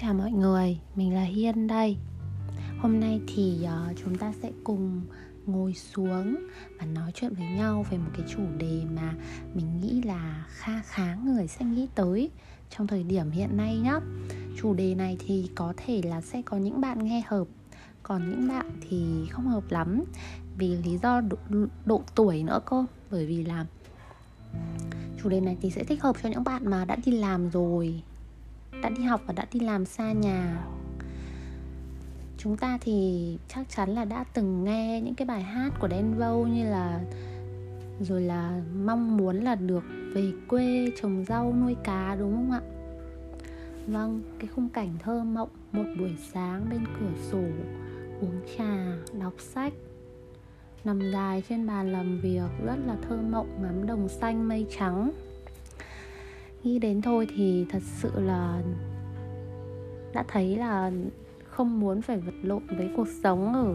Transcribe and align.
chào 0.00 0.14
mọi 0.14 0.32
người, 0.32 0.78
mình 0.96 1.14
là 1.14 1.22
Hiên 1.22 1.66
đây. 1.66 1.96
Hôm 2.78 3.00
nay 3.00 3.20
thì 3.26 3.58
uh, 3.64 3.96
chúng 4.04 4.18
ta 4.18 4.32
sẽ 4.42 4.50
cùng 4.64 5.02
ngồi 5.46 5.74
xuống 5.74 6.36
và 6.78 6.86
nói 6.86 7.12
chuyện 7.14 7.34
với 7.34 7.46
nhau 7.46 7.84
về 7.90 7.98
một 7.98 8.10
cái 8.16 8.26
chủ 8.28 8.42
đề 8.58 8.82
mà 8.96 9.14
mình 9.54 9.80
nghĩ 9.80 10.02
là 10.02 10.46
kha 10.48 10.82
khá 10.82 11.14
người 11.14 11.46
sẽ 11.46 11.64
nghĩ 11.64 11.88
tới 11.94 12.30
trong 12.70 12.86
thời 12.86 13.02
điểm 13.02 13.30
hiện 13.30 13.56
nay 13.56 13.78
nhá. 13.78 14.00
Chủ 14.62 14.74
đề 14.74 14.94
này 14.94 15.16
thì 15.26 15.50
có 15.54 15.74
thể 15.76 16.02
là 16.04 16.20
sẽ 16.20 16.42
có 16.42 16.56
những 16.56 16.80
bạn 16.80 17.04
nghe 17.04 17.22
hợp 17.26 17.46
Còn 18.02 18.30
những 18.30 18.48
bạn 18.48 18.70
thì 18.88 19.26
không 19.30 19.46
hợp 19.46 19.64
lắm 19.70 20.04
Vì 20.58 20.76
lý 20.76 20.98
do 21.02 21.20
độ, 21.20 21.66
độ 21.84 22.02
tuổi 22.14 22.42
nữa 22.42 22.60
cơ. 22.66 22.84
Bởi 23.10 23.26
vì 23.26 23.44
là 23.44 23.66
chủ 25.22 25.28
đề 25.28 25.40
này 25.40 25.56
thì 25.60 25.70
sẽ 25.70 25.84
thích 25.84 26.02
hợp 26.02 26.16
cho 26.22 26.28
những 26.28 26.44
bạn 26.44 26.70
mà 26.70 26.84
đã 26.84 26.96
đi 27.04 27.12
làm 27.12 27.50
rồi 27.50 28.02
đã 28.82 28.88
đi 28.88 29.02
học 29.02 29.20
và 29.26 29.32
đã 29.32 29.46
đi 29.52 29.60
làm 29.60 29.84
xa 29.84 30.12
nhà. 30.12 30.66
Chúng 32.38 32.56
ta 32.56 32.78
thì 32.80 33.38
chắc 33.48 33.68
chắn 33.68 33.90
là 33.90 34.04
đã 34.04 34.24
từng 34.34 34.64
nghe 34.64 35.00
những 35.00 35.14
cái 35.14 35.26
bài 35.26 35.42
hát 35.42 35.72
của 35.80 35.88
Đen 35.88 36.14
Vâu 36.18 36.46
như 36.46 36.64
là, 36.64 37.00
rồi 38.00 38.22
là 38.22 38.60
mong 38.84 39.16
muốn 39.16 39.36
là 39.36 39.54
được 39.54 39.84
về 40.14 40.32
quê 40.48 40.92
trồng 41.02 41.24
rau 41.24 41.54
nuôi 41.60 41.76
cá, 41.84 42.16
đúng 42.18 42.32
không 42.32 42.50
ạ? 42.50 42.60
Vâng 43.86 44.22
cái 44.38 44.46
khung 44.46 44.68
cảnh 44.68 44.90
thơ 44.98 45.24
mộng, 45.24 45.48
một 45.72 45.84
buổi 45.98 46.16
sáng 46.32 46.66
bên 46.70 46.80
cửa 47.00 47.12
sổ, 47.30 47.42
uống 48.20 48.40
trà, 48.58 48.96
đọc 49.20 49.34
sách, 49.38 49.72
nằm 50.84 51.12
dài 51.12 51.42
trên 51.48 51.66
bàn 51.66 51.92
làm 51.92 52.20
việc, 52.20 52.50
rất 52.64 52.76
là 52.86 52.96
thơ 53.08 53.16
mộng, 53.30 53.62
ngắm 53.62 53.86
đồng 53.86 54.08
xanh 54.08 54.48
mây 54.48 54.66
trắng 54.78 55.12
nghĩ 56.66 56.78
đến 56.78 57.02
thôi 57.02 57.26
thì 57.36 57.66
thật 57.68 57.82
sự 57.82 58.10
là 58.16 58.62
đã 60.12 60.24
thấy 60.28 60.56
là 60.56 60.90
không 61.44 61.80
muốn 61.80 62.02
phải 62.02 62.16
vật 62.16 62.34
lộn 62.42 62.62
với 62.76 62.90
cuộc 62.96 63.08
sống 63.22 63.54
ở 63.54 63.74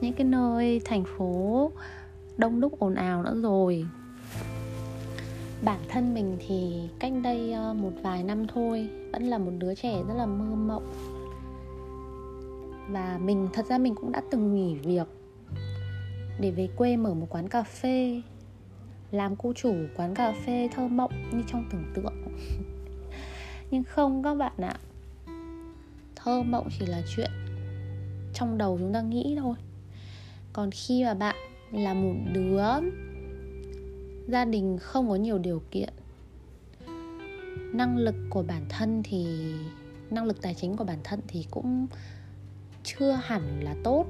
những 0.00 0.12
cái 0.12 0.26
nơi 0.26 0.80
thành 0.84 1.04
phố 1.04 1.70
đông 2.36 2.60
đúc 2.60 2.78
ồn 2.78 2.94
ào 2.94 3.22
nữa 3.22 3.40
rồi. 3.42 3.86
Bản 5.64 5.80
thân 5.88 6.14
mình 6.14 6.36
thì 6.46 6.88
cách 6.98 7.12
đây 7.22 7.52
ờ, 7.52 7.74
một 7.74 7.92
vài 8.02 8.22
năm 8.22 8.46
thôi, 8.46 8.88
vẫn 9.12 9.22
là 9.22 9.38
một 9.38 9.52
đứa 9.58 9.74
trẻ 9.74 10.02
rất 10.08 10.14
là 10.14 10.26
mơ 10.26 10.44
mộng. 10.44 10.92
Và 12.90 13.18
mình, 13.22 13.48
thật 13.52 13.66
ra 13.66 13.78
mình 13.78 13.94
cũng 13.94 14.12
đã 14.12 14.22
từng 14.30 14.54
nghỉ 14.54 14.74
việc 14.74 15.06
để 16.40 16.50
về 16.50 16.68
quê 16.76 16.96
mở 16.96 17.14
một 17.14 17.26
quán 17.30 17.48
cà 17.48 17.62
phê 17.62 18.22
làm 19.12 19.36
cô 19.36 19.52
chủ 19.52 19.74
quán 19.96 20.14
cà 20.14 20.32
phê 20.46 20.68
thơ 20.74 20.88
mộng 20.88 21.12
như 21.32 21.42
trong 21.46 21.64
tưởng 21.70 21.84
tượng. 21.94 22.14
Nhưng 23.70 23.84
không 23.84 24.22
các 24.22 24.34
bạn 24.34 24.52
ạ, 24.56 24.76
thơ 26.16 26.42
mộng 26.42 26.68
chỉ 26.78 26.86
là 26.86 27.02
chuyện 27.16 27.30
trong 28.34 28.58
đầu 28.58 28.78
chúng 28.78 28.92
ta 28.92 29.00
nghĩ 29.00 29.36
thôi. 29.40 29.54
Còn 30.52 30.70
khi 30.70 31.04
mà 31.04 31.14
bạn 31.14 31.36
là 31.72 31.94
một 31.94 32.14
đứa, 32.32 32.62
gia 34.28 34.44
đình 34.44 34.78
không 34.78 35.08
có 35.08 35.16
nhiều 35.16 35.38
điều 35.38 35.62
kiện, 35.70 35.88
năng 37.72 37.98
lực 37.98 38.14
của 38.30 38.42
bản 38.42 38.62
thân 38.68 39.02
thì, 39.04 39.52
năng 40.10 40.24
lực 40.24 40.42
tài 40.42 40.54
chính 40.54 40.76
của 40.76 40.84
bản 40.84 40.98
thân 41.04 41.20
thì 41.28 41.46
cũng 41.50 41.86
chưa 42.84 43.12
hẳn 43.12 43.60
là 43.62 43.74
tốt, 43.84 44.06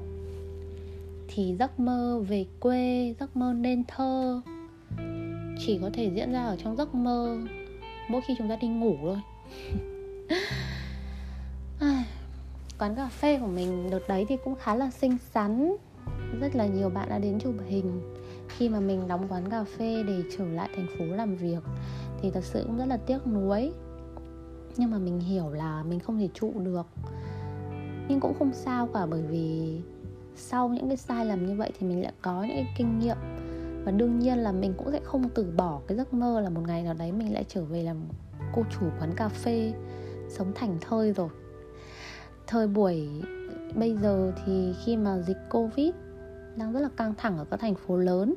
thì 1.27 1.55
giấc 1.59 1.79
mơ 1.79 2.19
về 2.27 2.45
quê, 2.59 3.15
giấc 3.19 3.35
mơ 3.35 3.53
nên 3.53 3.83
thơ 3.87 4.41
chỉ 5.59 5.79
có 5.81 5.89
thể 5.93 6.11
diễn 6.15 6.31
ra 6.31 6.45
ở 6.45 6.57
trong 6.63 6.75
giấc 6.75 6.95
mơ 6.95 7.37
mỗi 8.09 8.21
khi 8.27 8.35
chúng 8.37 8.49
ta 8.49 8.55
đi 8.55 8.67
ngủ 8.67 8.97
thôi. 9.01 9.17
Quán 12.79 12.95
cà 12.95 13.07
phê 13.07 13.39
của 13.39 13.47
mình 13.47 13.89
đợt 13.89 14.07
đấy 14.07 14.25
thì 14.29 14.37
cũng 14.43 14.55
khá 14.55 14.75
là 14.75 14.91
xinh 14.91 15.17
xắn. 15.33 15.75
Rất 16.39 16.55
là 16.55 16.65
nhiều 16.65 16.89
bạn 16.89 17.09
đã 17.09 17.19
đến 17.19 17.39
chụp 17.39 17.53
hình. 17.67 18.01
Khi 18.47 18.69
mà 18.69 18.79
mình 18.79 19.07
đóng 19.07 19.27
quán 19.29 19.49
cà 19.49 19.63
phê 19.63 20.03
để 20.07 20.23
trở 20.37 20.45
lại 20.45 20.69
thành 20.75 20.87
phố 20.97 21.05
làm 21.05 21.35
việc 21.35 21.63
thì 22.21 22.31
thật 22.31 22.43
sự 22.43 22.63
cũng 22.67 22.77
rất 22.77 22.85
là 22.85 22.97
tiếc 22.97 23.27
nuối. 23.27 23.71
Nhưng 24.77 24.91
mà 24.91 24.97
mình 24.97 25.19
hiểu 25.19 25.49
là 25.49 25.83
mình 25.83 25.99
không 25.99 26.19
thể 26.19 26.29
trụ 26.33 26.53
được. 26.59 26.87
Nhưng 28.07 28.19
cũng 28.19 28.33
không 28.39 28.53
sao 28.53 28.87
cả 28.93 29.05
bởi 29.05 29.21
vì 29.21 29.77
sau 30.35 30.69
những 30.69 30.87
cái 30.87 30.97
sai 30.97 31.25
lầm 31.25 31.45
như 31.45 31.55
vậy 31.55 31.71
thì 31.79 31.87
mình 31.87 32.01
lại 32.01 32.13
có 32.21 32.43
những 32.43 32.55
cái 32.55 32.73
kinh 32.77 32.99
nghiệm 32.99 33.17
và 33.85 33.91
đương 33.91 34.19
nhiên 34.19 34.37
là 34.37 34.51
mình 34.51 34.73
cũng 34.77 34.91
sẽ 34.91 34.99
không 35.03 35.29
từ 35.29 35.51
bỏ 35.57 35.81
cái 35.87 35.97
giấc 35.97 36.13
mơ 36.13 36.39
là 36.39 36.49
một 36.49 36.61
ngày 36.67 36.83
nào 36.83 36.93
đấy 36.93 37.11
mình 37.11 37.33
lại 37.33 37.45
trở 37.47 37.63
về 37.63 37.83
làm 37.83 37.97
cô 38.53 38.63
chủ 38.69 38.85
quán 38.99 39.13
cà 39.15 39.29
phê, 39.29 39.73
sống 40.29 40.51
thành 40.55 40.77
thơi 40.81 41.13
rồi. 41.13 41.29
Thời 42.47 42.67
buổi 42.67 43.09
bây 43.75 43.97
giờ 43.97 44.33
thì 44.45 44.73
khi 44.85 44.97
mà 44.97 45.17
dịch 45.19 45.37
covid 45.49 45.89
đang 46.55 46.73
rất 46.73 46.79
là 46.79 46.89
căng 46.97 47.13
thẳng 47.17 47.37
ở 47.37 47.45
các 47.45 47.59
thành 47.59 47.75
phố 47.75 47.97
lớn, 47.97 48.35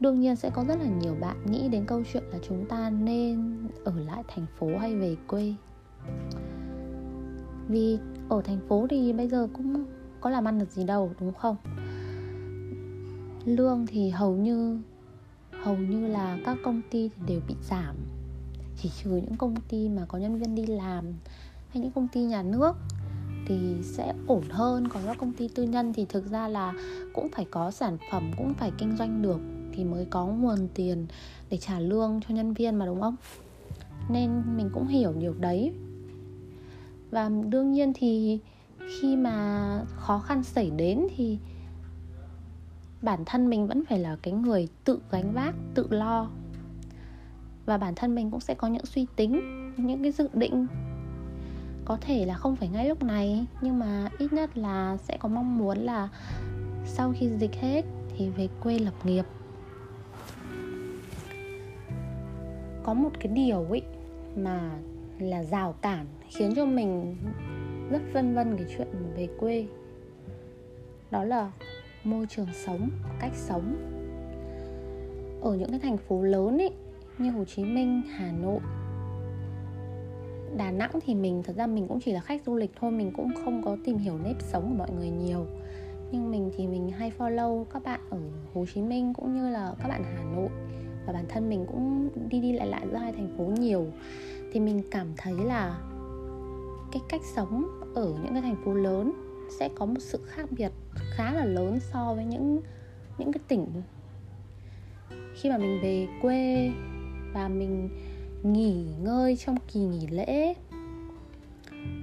đương 0.00 0.20
nhiên 0.20 0.36
sẽ 0.36 0.50
có 0.50 0.64
rất 0.68 0.78
là 0.78 0.88
nhiều 1.00 1.14
bạn 1.20 1.36
nghĩ 1.46 1.68
đến 1.68 1.84
câu 1.86 2.02
chuyện 2.12 2.22
là 2.32 2.38
chúng 2.48 2.66
ta 2.66 2.90
nên 2.90 3.68
ở 3.84 3.92
lại 4.06 4.22
thành 4.28 4.46
phố 4.58 4.68
hay 4.78 4.96
về 4.96 5.16
quê. 5.26 5.54
Vì 7.68 7.98
ở 8.28 8.42
thành 8.42 8.58
phố 8.68 8.86
thì 8.90 9.12
bây 9.12 9.28
giờ 9.28 9.48
cũng 9.52 9.84
có 10.20 10.30
làm 10.30 10.48
ăn 10.48 10.58
được 10.58 10.70
gì 10.70 10.84
đâu, 10.84 11.10
đúng 11.20 11.32
không? 11.32 11.56
Lương 13.46 13.86
thì 13.86 14.10
hầu 14.10 14.36
như 14.36 14.78
hầu 15.62 15.76
như 15.76 16.06
là 16.06 16.38
các 16.44 16.58
công 16.64 16.82
ty 16.90 17.08
thì 17.08 17.22
đều 17.26 17.40
bị 17.48 17.54
giảm. 17.70 17.96
Chỉ 18.82 18.90
trừ 19.02 19.10
những 19.10 19.36
công 19.36 19.54
ty 19.68 19.88
mà 19.88 20.04
có 20.08 20.18
nhân 20.18 20.38
viên 20.38 20.54
đi 20.54 20.66
làm 20.66 21.04
hay 21.68 21.82
những 21.82 21.90
công 21.90 22.08
ty 22.08 22.20
nhà 22.20 22.42
nước 22.42 22.72
thì 23.48 23.58
sẽ 23.82 24.14
ổn 24.26 24.42
hơn. 24.50 24.88
Còn 24.88 25.02
các 25.06 25.16
công 25.20 25.32
ty 25.32 25.48
tư 25.48 25.62
nhân 25.62 25.92
thì 25.92 26.04
thực 26.08 26.26
ra 26.26 26.48
là 26.48 26.74
cũng 27.14 27.28
phải 27.32 27.46
có 27.50 27.70
sản 27.70 27.98
phẩm, 28.10 28.30
cũng 28.36 28.54
phải 28.54 28.72
kinh 28.78 28.96
doanh 28.96 29.22
được 29.22 29.40
thì 29.72 29.84
mới 29.84 30.04
có 30.04 30.26
nguồn 30.26 30.68
tiền 30.74 31.06
để 31.50 31.56
trả 31.56 31.80
lương 31.80 32.20
cho 32.28 32.34
nhân 32.34 32.52
viên 32.52 32.76
mà, 32.76 32.86
đúng 32.86 33.00
không? 33.00 33.16
Nên 34.10 34.42
mình 34.56 34.70
cũng 34.74 34.86
hiểu 34.86 35.12
điều 35.12 35.34
đấy. 35.34 35.72
Và 37.10 37.30
đương 37.48 37.72
nhiên 37.72 37.92
thì 37.94 38.38
khi 39.00 39.16
mà 39.16 39.80
khó 39.96 40.18
khăn 40.18 40.42
xảy 40.42 40.70
đến 40.70 41.06
thì 41.16 41.38
bản 43.06 43.24
thân 43.26 43.50
mình 43.50 43.66
vẫn 43.66 43.84
phải 43.88 43.98
là 43.98 44.16
cái 44.22 44.34
người 44.34 44.68
tự 44.84 44.98
gánh 45.10 45.32
vác, 45.32 45.54
tự 45.74 45.86
lo. 45.90 46.30
Và 47.66 47.78
bản 47.78 47.94
thân 47.94 48.14
mình 48.14 48.30
cũng 48.30 48.40
sẽ 48.40 48.54
có 48.54 48.68
những 48.68 48.86
suy 48.86 49.06
tính, 49.16 49.40
những 49.76 50.02
cái 50.02 50.12
dự 50.12 50.28
định. 50.32 50.66
Có 51.84 51.98
thể 52.00 52.26
là 52.26 52.34
không 52.34 52.56
phải 52.56 52.68
ngay 52.68 52.88
lúc 52.88 53.02
này, 53.02 53.46
nhưng 53.60 53.78
mà 53.78 54.08
ít 54.18 54.32
nhất 54.32 54.58
là 54.58 54.96
sẽ 54.96 55.16
có 55.20 55.28
mong 55.28 55.58
muốn 55.58 55.78
là 55.78 56.08
sau 56.84 57.12
khi 57.16 57.30
dịch 57.38 57.54
hết 57.54 57.84
thì 58.16 58.28
về 58.28 58.48
quê 58.62 58.78
lập 58.78 58.94
nghiệp. 59.04 59.24
Có 62.82 62.94
một 62.94 63.10
cái 63.20 63.32
điều 63.32 63.64
ấy 63.64 63.82
mà 64.36 64.70
là 65.18 65.44
rào 65.44 65.72
cản 65.72 66.06
khiến 66.28 66.52
cho 66.56 66.66
mình 66.66 67.16
rất 67.90 68.02
vân 68.12 68.34
vân 68.34 68.56
cái 68.56 68.66
chuyện 68.76 68.88
về 69.16 69.28
quê. 69.38 69.66
Đó 71.10 71.24
là 71.24 71.52
môi 72.06 72.26
trường 72.26 72.48
sống, 72.52 72.90
cách 73.20 73.32
sống. 73.34 73.76
Ở 75.42 75.56
những 75.56 75.70
cái 75.70 75.78
thành 75.78 75.96
phố 75.96 76.22
lớn 76.22 76.58
ấy, 76.58 76.70
như 77.18 77.30
hồ 77.30 77.44
chí 77.44 77.64
minh, 77.64 78.02
hà 78.10 78.32
nội, 78.32 78.60
Đà 80.56 80.70
Nẵng 80.70 80.90
thì 81.06 81.14
mình, 81.14 81.42
thật 81.42 81.56
ra 81.56 81.66
mình 81.66 81.88
cũng 81.88 82.00
chỉ 82.00 82.12
là 82.12 82.20
khách 82.20 82.42
du 82.46 82.56
lịch 82.56 82.70
thôi, 82.80 82.90
Mình 82.90 83.12
cũng 83.16 83.30
không 83.44 83.62
có 83.64 83.76
tìm 83.84 83.98
hiểu 83.98 84.18
nếp 84.24 84.36
sống 84.42 84.68
của 84.68 84.78
mọi 84.78 84.90
người 84.90 85.10
nhiều. 85.10 85.46
Nhưng 86.12 86.30
mình 86.30 86.50
thì 86.56 86.66
mình 86.66 86.90
hay 86.90 87.12
follow 87.18 87.64
các 87.64 87.82
bạn 87.82 88.00
ở 88.10 88.18
Hồ 88.54 88.64
Chí 88.74 88.82
Minh 88.82 89.14
cũng 89.14 89.34
như 89.34 89.48
là 89.48 89.74
các 89.82 89.88
bạn 89.88 90.04
Hà 90.04 90.24
Nội. 90.24 90.48
Và 91.06 91.12
bản 91.12 91.24
thân 91.28 91.48
mình 91.48 91.66
cũng 91.66 92.08
đi 92.28 92.40
đi 92.40 92.52
lại 92.52 92.66
lại 92.66 92.86
giữa 92.90 92.96
hai 92.96 93.12
thành 93.12 93.34
phố 93.38 93.44
nhiều. 93.44 93.86
Thì 94.52 94.60
mình 94.60 94.82
cảm 94.90 95.06
thấy 95.16 95.34
là 95.34 95.80
cái 96.92 97.02
cách 97.08 97.20
sống 97.34 97.66
ở 97.94 98.14
những 98.22 98.32
cái 98.32 98.42
thành 98.42 98.56
phố 98.64 98.74
lớn 98.74 99.12
sẽ 99.58 99.68
có 99.74 99.86
một 99.86 100.00
sự 100.00 100.18
khác 100.26 100.46
biệt 100.50 100.72
khá 101.16 101.32
là 101.32 101.44
lớn 101.44 101.78
so 101.80 102.14
với 102.14 102.24
những 102.24 102.60
những 103.18 103.32
cái 103.32 103.40
tỉnh. 103.48 103.66
Khi 105.34 105.50
mà 105.50 105.58
mình 105.58 105.80
về 105.82 106.06
quê 106.22 106.70
và 107.32 107.48
mình 107.48 107.88
nghỉ 108.42 108.84
ngơi 109.02 109.36
trong 109.36 109.56
kỳ 109.72 109.80
nghỉ 109.80 110.06
lễ 110.06 110.54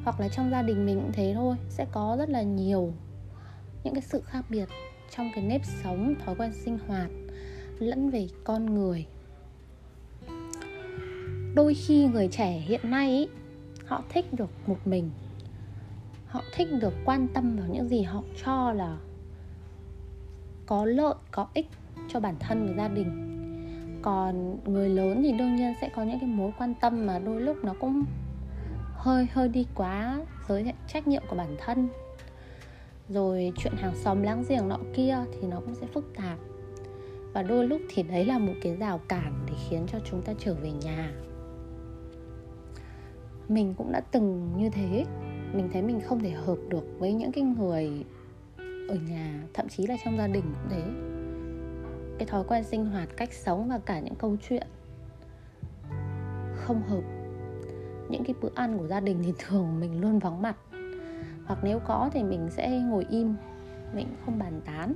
hoặc 0.03 0.19
là 0.19 0.29
trong 0.29 0.51
gia 0.51 0.61
đình 0.61 0.85
mình 0.85 0.99
cũng 0.99 1.11
thế 1.13 1.31
thôi 1.35 1.55
sẽ 1.69 1.85
có 1.91 2.15
rất 2.19 2.29
là 2.29 2.41
nhiều 2.41 2.93
những 3.83 3.93
cái 3.93 4.01
sự 4.01 4.21
khác 4.25 4.45
biệt 4.49 4.69
trong 5.15 5.31
cái 5.35 5.43
nếp 5.43 5.61
sống 5.83 6.15
thói 6.25 6.35
quen 6.35 6.51
sinh 6.53 6.77
hoạt 6.87 7.09
lẫn 7.79 8.09
về 8.09 8.27
con 8.43 8.73
người. 8.75 9.05
Đôi 11.55 11.73
khi 11.73 12.05
người 12.05 12.27
trẻ 12.27 12.51
hiện 12.51 12.91
nay 12.91 13.09
ý, 13.09 13.27
họ 13.85 14.03
thích 14.09 14.33
được 14.33 14.49
một 14.67 14.77
mình 14.85 15.09
họ 16.33 16.43
thích 16.53 16.67
được 16.81 16.93
quan 17.05 17.27
tâm 17.33 17.55
vào 17.57 17.67
những 17.67 17.87
gì 17.87 18.01
họ 18.01 18.23
cho 18.45 18.71
là 18.71 18.97
có 20.65 20.85
lợi, 20.85 21.13
có 21.31 21.47
ích 21.53 21.67
cho 22.07 22.19
bản 22.19 22.35
thân 22.39 22.67
và 22.67 22.73
gia 22.77 22.87
đình. 22.87 23.29
Còn 24.01 24.57
người 24.65 24.89
lớn 24.89 25.21
thì 25.23 25.31
đương 25.31 25.55
nhiên 25.55 25.73
sẽ 25.81 25.89
có 25.95 26.03
những 26.03 26.19
cái 26.19 26.29
mối 26.29 26.51
quan 26.59 26.73
tâm 26.81 27.05
mà 27.05 27.19
đôi 27.19 27.41
lúc 27.41 27.57
nó 27.63 27.73
cũng 27.79 28.05
hơi 28.93 29.27
hơi 29.33 29.47
đi 29.47 29.65
quá 29.75 30.21
giới 30.47 30.73
trách 30.87 31.07
nhiệm 31.07 31.23
của 31.29 31.35
bản 31.35 31.55
thân. 31.59 31.87
Rồi 33.09 33.51
chuyện 33.57 33.73
hàng 33.77 33.95
xóm 33.95 34.23
láng 34.23 34.43
giềng 34.49 34.67
nọ 34.67 34.77
kia 34.93 35.17
thì 35.33 35.47
nó 35.47 35.59
cũng 35.59 35.75
sẽ 35.75 35.87
phức 35.93 36.13
tạp. 36.15 36.37
Và 37.33 37.43
đôi 37.43 37.67
lúc 37.67 37.81
thì 37.89 38.03
đấy 38.03 38.25
là 38.25 38.39
một 38.39 38.53
cái 38.61 38.75
rào 38.75 38.99
cản 39.07 39.45
để 39.47 39.53
khiến 39.69 39.85
cho 39.91 39.99
chúng 40.11 40.21
ta 40.21 40.33
trở 40.39 40.53
về 40.53 40.71
nhà. 40.71 41.11
Mình 43.47 43.73
cũng 43.77 43.91
đã 43.91 44.01
từng 44.11 44.53
như 44.57 44.69
thế 44.69 45.05
mình 45.53 45.69
thấy 45.73 45.81
mình 45.81 46.01
không 46.01 46.19
thể 46.19 46.29
hợp 46.29 46.57
được 46.69 46.99
với 46.99 47.13
những 47.13 47.31
cái 47.31 47.43
người 47.43 48.05
ở 48.89 48.95
nhà, 48.95 49.43
thậm 49.53 49.69
chí 49.69 49.87
là 49.87 49.97
trong 50.05 50.17
gia 50.17 50.27
đình 50.27 50.43
cũng 50.43 50.69
thế. 50.69 50.83
Cái 52.17 52.27
thói 52.27 52.43
quen 52.47 52.63
sinh 52.63 52.85
hoạt, 52.85 53.09
cách 53.17 53.33
sống 53.33 53.69
và 53.69 53.79
cả 53.85 53.99
những 53.99 54.15
câu 54.15 54.37
chuyện 54.49 54.67
không 56.55 56.81
hợp. 56.81 57.01
Những 58.09 58.23
cái 58.23 58.35
bữa 58.41 58.49
ăn 58.55 58.77
của 58.77 58.87
gia 58.87 58.99
đình 58.99 59.17
thì 59.23 59.33
thường 59.47 59.79
mình 59.79 60.01
luôn 60.01 60.19
vắng 60.19 60.41
mặt. 60.41 60.55
Hoặc 61.45 61.59
nếu 61.63 61.79
có 61.79 62.09
thì 62.13 62.23
mình 62.23 62.47
sẽ 62.51 62.79
ngồi 62.79 63.05
im, 63.09 63.35
mình 63.95 64.07
không 64.25 64.39
bàn 64.39 64.61
tán. 64.65 64.93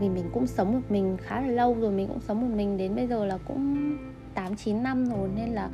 Vì 0.00 0.08
mình 0.08 0.30
cũng 0.32 0.46
sống 0.46 0.72
một 0.72 0.80
mình 0.88 1.16
khá 1.20 1.40
là 1.40 1.48
lâu 1.48 1.76
rồi, 1.80 1.90
mình 1.90 2.08
cũng 2.08 2.20
sống 2.20 2.40
một 2.40 2.56
mình 2.56 2.76
đến 2.76 2.94
bây 2.94 3.06
giờ 3.06 3.24
là 3.24 3.38
cũng 3.38 3.92
8 4.34 4.56
9 4.56 4.82
năm 4.82 5.06
rồi, 5.06 5.28
nên 5.36 5.48
là 5.48 5.70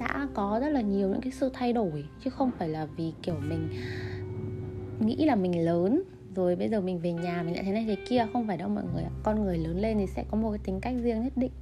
đã 0.00 0.28
có 0.34 0.58
rất 0.62 0.68
là 0.68 0.80
nhiều 0.80 1.08
những 1.08 1.20
cái 1.20 1.32
sự 1.32 1.50
thay 1.52 1.72
đổi 1.72 2.04
chứ 2.24 2.30
không 2.30 2.50
phải 2.58 2.68
là 2.68 2.86
vì 2.96 3.12
kiểu 3.22 3.34
mình 3.48 3.68
nghĩ 5.00 5.24
là 5.24 5.34
mình 5.34 5.64
lớn 5.64 6.02
rồi 6.34 6.56
bây 6.56 6.68
giờ 6.68 6.80
mình 6.80 6.98
về 6.98 7.12
nhà 7.12 7.42
mình 7.42 7.54
lại 7.54 7.64
thế 7.64 7.72
này 7.72 7.84
thế 7.88 7.96
kia. 8.08 8.26
Không 8.32 8.46
phải 8.46 8.56
đâu 8.56 8.68
mọi 8.68 8.84
người 8.94 9.02
ạ. 9.02 9.10
Con 9.22 9.44
người 9.44 9.58
lớn 9.58 9.80
lên 9.80 9.98
thì 9.98 10.06
sẽ 10.06 10.24
có 10.30 10.36
một 10.36 10.50
cái 10.50 10.58
tính 10.64 10.80
cách 10.80 10.94
riêng 11.02 11.22
nhất 11.24 11.32
định. 11.36 11.52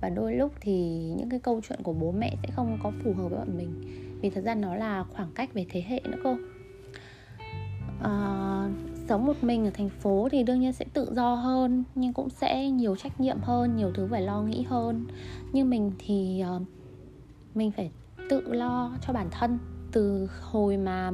Và 0.00 0.08
đôi 0.08 0.34
lúc 0.34 0.52
thì 0.60 0.72
những 1.16 1.30
cái 1.30 1.40
câu 1.40 1.60
chuyện 1.68 1.82
của 1.82 1.92
bố 1.92 2.12
mẹ 2.12 2.36
sẽ 2.42 2.48
không 2.56 2.78
có 2.82 2.92
phù 3.04 3.12
hợp 3.12 3.28
với 3.28 3.38
bọn 3.38 3.56
mình. 3.56 3.82
Vì 4.20 4.30
thật 4.30 4.40
ra 4.44 4.54
nó 4.54 4.74
là 4.74 5.04
khoảng 5.04 5.32
cách 5.34 5.54
về 5.54 5.66
thế 5.70 5.84
hệ 5.88 6.00
nữa 6.04 6.18
cơ. 6.24 6.36
À, 8.02 8.68
sống 9.08 9.26
một 9.26 9.44
mình 9.44 9.64
ở 9.64 9.70
thành 9.70 9.88
phố 9.88 10.28
thì 10.32 10.42
đương 10.42 10.60
nhiên 10.60 10.72
sẽ 10.72 10.84
tự 10.92 11.12
do 11.14 11.34
hơn 11.34 11.84
nhưng 11.94 12.12
cũng 12.12 12.30
sẽ 12.30 12.70
nhiều 12.70 12.96
trách 12.96 13.20
nhiệm 13.20 13.38
hơn 13.40 13.76
nhiều 13.76 13.92
thứ 13.94 14.08
phải 14.10 14.22
lo 14.22 14.42
nghĩ 14.42 14.62
hơn. 14.62 15.06
Nhưng 15.52 15.70
mình 15.70 15.92
thì 15.98 16.42
uh, 16.56 16.62
mình 17.54 17.70
phải 17.70 17.90
tự 18.30 18.52
lo 18.52 18.92
cho 19.06 19.12
bản 19.12 19.28
thân. 19.30 19.58
Từ 19.92 20.28
hồi 20.40 20.76
mà 20.76 21.10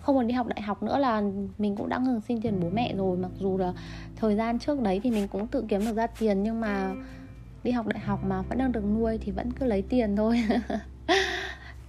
không 0.00 0.16
còn 0.16 0.26
đi 0.26 0.34
học 0.34 0.46
đại 0.46 0.62
học 0.62 0.82
nữa 0.82 0.98
là 0.98 1.22
mình 1.58 1.76
cũng 1.76 1.88
đã 1.88 1.98
ngừng 1.98 2.20
xin 2.20 2.40
tiền 2.40 2.60
bố 2.60 2.70
mẹ 2.70 2.94
rồi. 2.96 3.16
Mặc 3.16 3.30
dù 3.38 3.58
là 3.58 3.72
thời 4.16 4.36
gian 4.36 4.58
trước 4.58 4.80
đấy 4.80 5.00
thì 5.02 5.10
mình 5.10 5.28
cũng 5.28 5.46
tự 5.46 5.64
kiếm 5.68 5.80
được 5.80 5.96
ra 5.96 6.06
tiền, 6.06 6.42
nhưng 6.42 6.60
mà 6.60 6.94
đi 7.64 7.70
học 7.70 7.86
đại 7.86 8.00
học 8.00 8.20
mà 8.24 8.42
vẫn 8.42 8.58
đang 8.58 8.72
được 8.72 8.84
nuôi 8.84 9.18
thì 9.18 9.32
vẫn 9.32 9.52
cứ 9.52 9.66
lấy 9.66 9.82
tiền 9.82 10.16
thôi. 10.16 10.42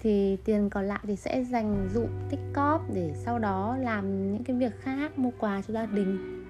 Thì 0.02 0.38
tiền 0.46 0.70
còn 0.70 0.86
lại 0.86 1.00
thì 1.04 1.16
sẽ 1.16 1.44
dành 1.44 1.90
dụ 1.94 2.06
tích 2.30 2.40
cóp 2.54 2.94
để 2.94 3.12
sau 3.16 3.40
đó 3.40 3.78
làm 3.80 4.34
những 4.34 4.44
cái 4.44 4.56
việc 4.56 4.82
khác, 4.82 5.20
mua 5.20 5.32
quà 5.40 5.62
cho 5.68 5.74
gia 5.74 5.86
đình. 5.86 6.46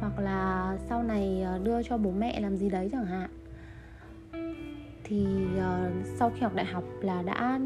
Hoặc 0.00 0.18
là 0.18 0.76
sau 0.88 1.02
này 1.02 1.42
ờ, 1.42 1.58
đưa 1.58 1.82
cho 1.82 1.96
bố 1.96 2.10
mẹ 2.10 2.40
làm 2.40 2.56
gì 2.56 2.70
đấy 2.70 2.88
chẳng 2.92 3.06
hạn 3.06 3.30
thì 5.04 5.26
uh, 5.56 6.06
sau 6.18 6.30
khi 6.30 6.40
học 6.40 6.54
đại 6.54 6.66
học 6.66 6.84
là 7.00 7.22
đã 7.22 7.60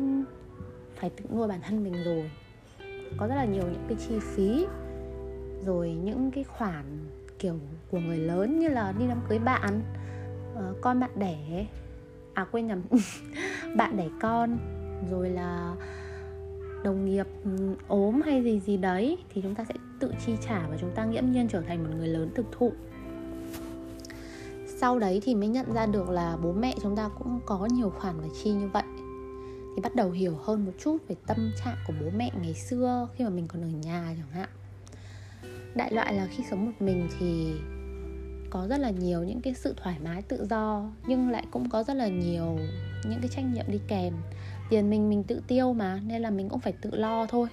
phải 0.96 1.10
tự 1.10 1.24
nuôi 1.34 1.48
bản 1.48 1.60
thân 1.62 1.84
mình 1.84 2.04
rồi. 2.04 2.30
Có 3.16 3.26
rất 3.26 3.34
là 3.34 3.44
nhiều 3.44 3.62
những 3.62 3.86
cái 3.88 3.98
chi 4.08 4.18
phí 4.20 4.66
rồi 5.66 5.90
những 5.90 6.30
cái 6.30 6.44
khoản 6.44 6.84
kiểu 7.38 7.54
của 7.90 7.98
người 7.98 8.18
lớn 8.18 8.58
như 8.58 8.68
là 8.68 8.92
đi 8.98 9.04
đám 9.08 9.20
cưới 9.28 9.38
bạn 9.38 9.80
uh, 10.54 10.76
con 10.80 11.00
bạn 11.00 11.10
đẻ 11.16 11.66
à 12.34 12.46
quên 12.52 12.66
nhầm 12.66 12.82
bạn 13.76 13.96
đẻ 13.96 14.08
con 14.20 14.58
rồi 15.10 15.30
là 15.30 15.74
đồng 16.84 17.04
nghiệp 17.04 17.26
ừ, 17.44 17.50
ốm 17.88 18.20
hay 18.24 18.42
gì 18.42 18.60
gì 18.60 18.76
đấy 18.76 19.18
thì 19.30 19.42
chúng 19.42 19.54
ta 19.54 19.64
sẽ 19.64 19.74
tự 20.00 20.12
chi 20.26 20.32
trả 20.40 20.68
và 20.68 20.76
chúng 20.80 20.90
ta 20.94 21.04
nghiễm 21.04 21.24
nhiên 21.32 21.48
trở 21.48 21.60
thành 21.60 21.84
một 21.84 21.90
người 21.96 22.08
lớn 22.08 22.30
thực 22.34 22.46
thụ 22.52 22.72
sau 24.80 24.98
đấy 24.98 25.20
thì 25.24 25.34
mới 25.34 25.48
nhận 25.48 25.72
ra 25.72 25.86
được 25.86 26.08
là 26.08 26.36
bố 26.42 26.52
mẹ 26.52 26.74
chúng 26.82 26.96
ta 26.96 27.08
cũng 27.18 27.40
có 27.46 27.68
nhiều 27.72 27.90
khoản 27.90 28.14
phải 28.20 28.30
chi 28.42 28.50
như 28.50 28.68
vậy. 28.68 28.82
Thì 29.76 29.82
bắt 29.82 29.94
đầu 29.94 30.10
hiểu 30.10 30.36
hơn 30.42 30.64
một 30.64 30.72
chút 30.84 30.96
về 31.08 31.16
tâm 31.26 31.50
trạng 31.64 31.76
của 31.86 31.92
bố 32.00 32.06
mẹ 32.16 32.30
ngày 32.42 32.54
xưa 32.54 33.08
khi 33.14 33.24
mà 33.24 33.30
mình 33.30 33.48
còn 33.48 33.62
ở 33.62 33.68
nhà 33.68 34.14
chẳng 34.18 34.30
hạn. 34.32 34.48
Đại 35.74 35.92
loại 35.92 36.14
là 36.14 36.26
khi 36.26 36.44
sống 36.50 36.66
một 36.66 36.72
mình 36.80 37.08
thì 37.18 37.52
có 38.50 38.66
rất 38.68 38.78
là 38.78 38.90
nhiều 38.90 39.24
những 39.24 39.40
cái 39.40 39.54
sự 39.54 39.74
thoải 39.76 39.96
mái 40.04 40.22
tự 40.22 40.46
do, 40.50 40.90
nhưng 41.06 41.30
lại 41.30 41.46
cũng 41.50 41.68
có 41.68 41.82
rất 41.82 41.94
là 41.94 42.08
nhiều 42.08 42.58
những 43.04 43.20
cái 43.20 43.28
trách 43.28 43.44
nhiệm 43.54 43.64
đi 43.68 43.80
kèm. 43.88 44.14
Tiền 44.70 44.90
mình 44.90 45.08
mình 45.08 45.24
tự 45.24 45.42
tiêu 45.46 45.72
mà, 45.72 46.00
nên 46.06 46.22
là 46.22 46.30
mình 46.30 46.48
cũng 46.48 46.60
phải 46.60 46.72
tự 46.72 46.90
lo 46.92 47.26
thôi. 47.26 47.48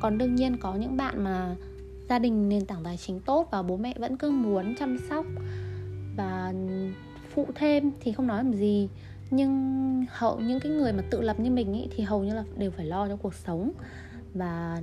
Còn 0.00 0.18
đương 0.18 0.34
nhiên 0.34 0.56
có 0.56 0.74
những 0.74 0.96
bạn 0.96 1.24
mà 1.24 1.56
gia 2.08 2.18
đình 2.18 2.48
nền 2.48 2.66
tảng 2.66 2.84
tài 2.84 2.96
chính 2.96 3.20
tốt 3.20 3.48
và 3.50 3.62
bố 3.62 3.76
mẹ 3.76 3.94
vẫn 3.98 4.16
cứ 4.16 4.30
muốn 4.30 4.74
chăm 4.78 4.98
sóc 5.08 5.26
và 6.16 6.52
phụ 7.34 7.46
thêm 7.54 7.90
thì 8.00 8.12
không 8.12 8.26
nói 8.26 8.36
làm 8.36 8.52
gì. 8.52 8.88
Nhưng 9.30 10.06
hậu 10.10 10.40
những 10.40 10.60
cái 10.60 10.72
người 10.72 10.92
mà 10.92 11.02
tự 11.10 11.20
lập 11.20 11.40
như 11.40 11.50
mình 11.50 11.72
ý, 11.72 11.88
thì 11.96 12.04
hầu 12.04 12.24
như 12.24 12.34
là 12.34 12.44
đều 12.56 12.70
phải 12.70 12.86
lo 12.86 13.08
cho 13.08 13.16
cuộc 13.16 13.34
sống. 13.34 13.72
Và 14.34 14.80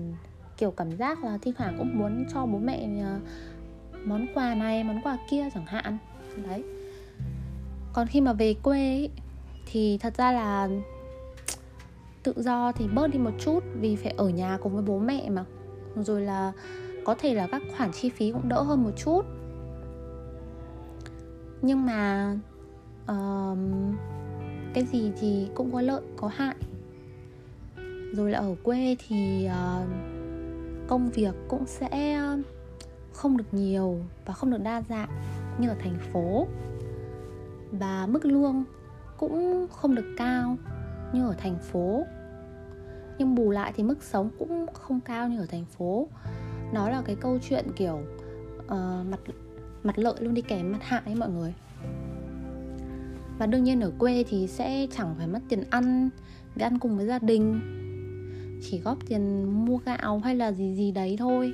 kiểu 0.57 0.71
cảm 0.71 0.91
giác 0.97 1.23
là 1.23 1.37
thi 1.41 1.53
thoảng 1.57 1.75
cũng 1.77 1.99
muốn 1.99 2.25
cho 2.33 2.45
bố 2.45 2.59
mẹ 2.59 2.87
ờ, 3.03 3.19
món 4.05 4.27
quà 4.33 4.55
này 4.55 4.83
món 4.83 5.01
quà 5.01 5.17
kia 5.29 5.49
chẳng 5.53 5.65
hạn. 5.65 5.97
Đấy. 6.47 6.63
Còn 7.93 8.07
khi 8.07 8.21
mà 8.21 8.33
về 8.33 8.53
quê 8.53 8.95
ý, 8.95 9.09
thì 9.65 9.97
thật 9.97 10.17
ra 10.17 10.31
là 10.31 10.69
tự 12.23 12.33
do 12.37 12.71
thì 12.71 12.87
bớt 12.87 13.07
đi 13.07 13.19
một 13.19 13.31
chút 13.39 13.63
vì 13.79 13.95
phải 13.95 14.13
ở 14.17 14.29
nhà 14.29 14.57
cùng 14.63 14.73
với 14.73 14.83
bố 14.83 14.99
mẹ 14.99 15.29
mà. 15.29 15.45
Rồi 15.95 16.21
là 16.21 16.51
có 17.05 17.15
thể 17.19 17.33
là 17.33 17.47
các 17.47 17.61
khoản 17.77 17.91
chi 17.91 18.09
phí 18.09 18.31
cũng 18.31 18.49
đỡ 18.49 18.61
hơn 18.61 18.83
một 18.83 18.91
chút 18.97 19.21
nhưng 21.61 21.85
mà 21.85 22.33
uh, 23.11 23.57
cái 24.73 24.85
gì 24.85 25.11
thì 25.19 25.49
cũng 25.55 25.73
có 25.73 25.81
lợi 25.81 26.01
có 26.17 26.27
hại. 26.27 26.55
Rồi 28.13 28.31
là 28.31 28.39
ở 28.39 28.55
quê 28.63 28.95
thì 29.07 29.47
uh, 29.47 29.89
công 30.87 31.09
việc 31.09 31.35
cũng 31.47 31.65
sẽ 31.65 32.21
không 33.13 33.37
được 33.37 33.53
nhiều 33.53 33.99
và 34.25 34.33
không 34.33 34.51
được 34.51 34.61
đa 34.63 34.81
dạng 34.89 35.09
như 35.59 35.69
ở 35.69 35.75
thành 35.79 35.97
phố. 36.13 36.47
Và 37.71 38.07
mức 38.07 38.25
lương 38.25 38.63
cũng 39.17 39.67
không 39.71 39.95
được 39.95 40.15
cao 40.17 40.57
như 41.13 41.27
ở 41.27 41.35
thành 41.37 41.57
phố. 41.59 42.03
Nhưng 43.17 43.35
bù 43.35 43.51
lại 43.51 43.73
thì 43.75 43.83
mức 43.83 44.03
sống 44.03 44.29
cũng 44.39 44.65
không 44.73 44.99
cao 44.99 45.29
như 45.29 45.39
ở 45.39 45.45
thành 45.45 45.65
phố. 45.65 46.07
Nó 46.73 46.89
là 46.89 47.01
cái 47.05 47.15
câu 47.15 47.39
chuyện 47.49 47.65
kiểu 47.75 47.99
uh, 48.65 49.05
mặt 49.09 49.19
mặt 49.83 49.99
lợi 49.99 50.15
luôn 50.19 50.33
đi 50.33 50.41
kèm 50.41 50.71
mặt 50.71 50.79
hại 50.81 51.01
ấy 51.05 51.15
mọi 51.15 51.29
người. 51.29 51.53
Và 53.37 53.45
đương 53.45 53.63
nhiên 53.63 53.81
ở 53.81 53.91
quê 53.97 54.23
thì 54.29 54.47
sẽ 54.47 54.87
chẳng 54.97 55.15
phải 55.17 55.27
mất 55.27 55.39
tiền 55.49 55.63
ăn 55.69 56.09
để 56.55 56.65
ăn 56.65 56.79
cùng 56.79 56.97
với 56.97 57.07
gia 57.07 57.19
đình 57.19 57.61
chỉ 58.63 58.79
góp 58.79 58.97
tiền 59.07 59.43
mua 59.65 59.77
gạo 59.77 60.19
hay 60.19 60.35
là 60.35 60.51
gì 60.51 60.75
gì 60.75 60.91
đấy 60.91 61.15
thôi. 61.19 61.53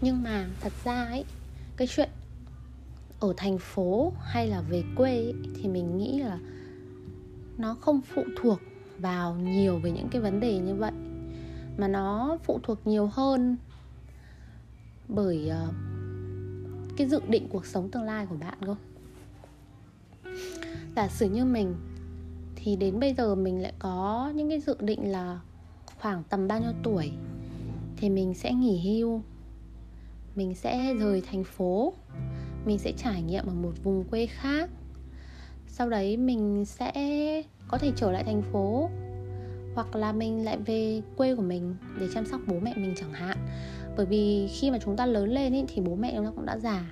Nhưng 0.00 0.22
mà 0.22 0.46
thật 0.60 0.72
ra 0.84 1.04
ấy 1.04 1.24
cái 1.76 1.88
chuyện 1.88 2.08
ở 3.20 3.34
thành 3.36 3.58
phố 3.58 4.12
hay 4.22 4.46
là 4.46 4.60
về 4.60 4.82
quê 4.96 5.10
ấy, 5.10 5.34
thì 5.54 5.68
mình 5.68 5.98
nghĩ 5.98 6.18
là 6.18 6.38
nó 7.58 7.74
không 7.74 8.00
phụ 8.00 8.24
thuộc 8.40 8.58
vào 8.98 9.34
nhiều 9.34 9.78
về 9.78 9.90
những 9.90 10.08
cái 10.08 10.22
vấn 10.22 10.40
đề 10.40 10.58
như 10.58 10.74
vậy 10.74 10.92
mà 11.78 11.88
nó 11.88 12.38
phụ 12.44 12.60
thuộc 12.62 12.86
nhiều 12.86 13.06
hơn 13.06 13.56
bởi 15.14 15.50
uh, 15.50 15.74
cái 16.96 17.08
dự 17.08 17.20
định 17.28 17.48
cuộc 17.48 17.66
sống 17.66 17.90
tương 17.90 18.02
lai 18.02 18.26
của 18.26 18.36
bạn 18.36 18.58
không? 18.66 18.76
Giả 20.96 21.08
sử 21.08 21.30
như 21.30 21.44
mình 21.44 21.74
thì 22.56 22.76
đến 22.76 23.00
bây 23.00 23.14
giờ 23.14 23.34
mình 23.34 23.62
lại 23.62 23.72
có 23.78 24.32
những 24.34 24.48
cái 24.48 24.60
dự 24.60 24.76
định 24.80 25.12
là 25.12 25.40
khoảng 26.00 26.22
tầm 26.28 26.48
bao 26.48 26.60
nhiêu 26.60 26.72
tuổi 26.82 27.12
thì 27.96 28.10
mình 28.10 28.34
sẽ 28.34 28.52
nghỉ 28.52 29.00
hưu 29.00 29.22
mình 30.34 30.54
sẽ 30.54 30.94
rời 30.94 31.22
thành 31.30 31.44
phố 31.44 31.92
mình 32.64 32.78
sẽ 32.78 32.92
trải 32.96 33.22
nghiệm 33.22 33.46
ở 33.46 33.54
một 33.54 33.72
vùng 33.82 34.04
quê 34.04 34.26
khác. 34.26 34.70
Sau 35.66 35.90
đấy 35.90 36.16
mình 36.16 36.64
sẽ 36.64 36.92
có 37.68 37.78
thể 37.78 37.92
trở 37.96 38.12
lại 38.12 38.24
thành 38.24 38.42
phố 38.42 38.90
hoặc 39.74 39.96
là 39.96 40.12
mình 40.12 40.44
lại 40.44 40.58
về 40.66 41.02
quê 41.16 41.34
của 41.34 41.42
mình 41.42 41.74
để 42.00 42.08
chăm 42.14 42.26
sóc 42.26 42.40
bố 42.46 42.54
mẹ 42.62 42.74
mình 42.76 42.94
chẳng 42.96 43.12
hạn 43.12 43.38
bởi 44.00 44.06
vì 44.06 44.48
khi 44.48 44.70
mà 44.70 44.78
chúng 44.84 44.96
ta 44.96 45.06
lớn 45.06 45.28
lên 45.28 45.52
ý, 45.52 45.64
thì 45.68 45.82
bố 45.82 45.94
mẹ 45.94 46.12
chúng 46.16 46.24
ta 46.24 46.32
cũng 46.36 46.46
đã 46.46 46.58
già. 46.58 46.84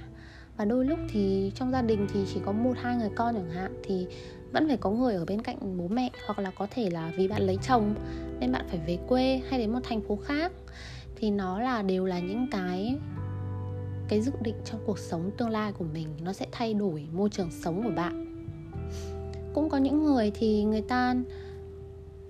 Và 0.56 0.64
đôi 0.64 0.84
lúc 0.84 0.98
thì 1.10 1.52
trong 1.54 1.72
gia 1.72 1.82
đình 1.82 2.06
thì 2.12 2.20
chỉ 2.34 2.40
có 2.44 2.52
một 2.52 2.72
hai 2.76 2.96
người 2.96 3.10
con 3.16 3.34
chẳng 3.34 3.50
hạn 3.50 3.80
thì 3.82 4.06
vẫn 4.52 4.68
phải 4.68 4.76
có 4.76 4.90
người 4.90 5.14
ở 5.14 5.24
bên 5.24 5.42
cạnh 5.42 5.78
bố 5.78 5.88
mẹ 5.88 6.10
hoặc 6.26 6.38
là 6.38 6.50
có 6.50 6.66
thể 6.70 6.90
là 6.90 7.12
vì 7.16 7.28
bạn 7.28 7.42
lấy 7.42 7.58
chồng 7.68 7.94
nên 8.40 8.52
bạn 8.52 8.64
phải 8.68 8.80
về 8.86 8.98
quê 9.08 9.42
hay 9.48 9.58
đến 9.58 9.72
một 9.72 9.78
thành 9.82 10.00
phố 10.00 10.16
khác. 10.16 10.52
Thì 11.16 11.30
nó 11.30 11.60
là 11.60 11.82
đều 11.82 12.04
là 12.04 12.18
những 12.18 12.46
cái 12.50 12.96
cái 14.08 14.20
dự 14.20 14.32
định 14.40 14.56
trong 14.64 14.80
cuộc 14.86 14.98
sống 14.98 15.30
tương 15.36 15.50
lai 15.50 15.72
của 15.72 15.84
mình. 15.92 16.08
Nó 16.22 16.32
sẽ 16.32 16.46
thay 16.52 16.74
đổi 16.74 17.08
môi 17.12 17.28
trường 17.30 17.50
sống 17.50 17.82
của 17.82 17.92
bạn. 17.96 18.46
Cũng 19.54 19.68
có 19.68 19.78
những 19.78 20.04
người 20.04 20.32
thì 20.34 20.64
người 20.64 20.82
ta 20.82 21.14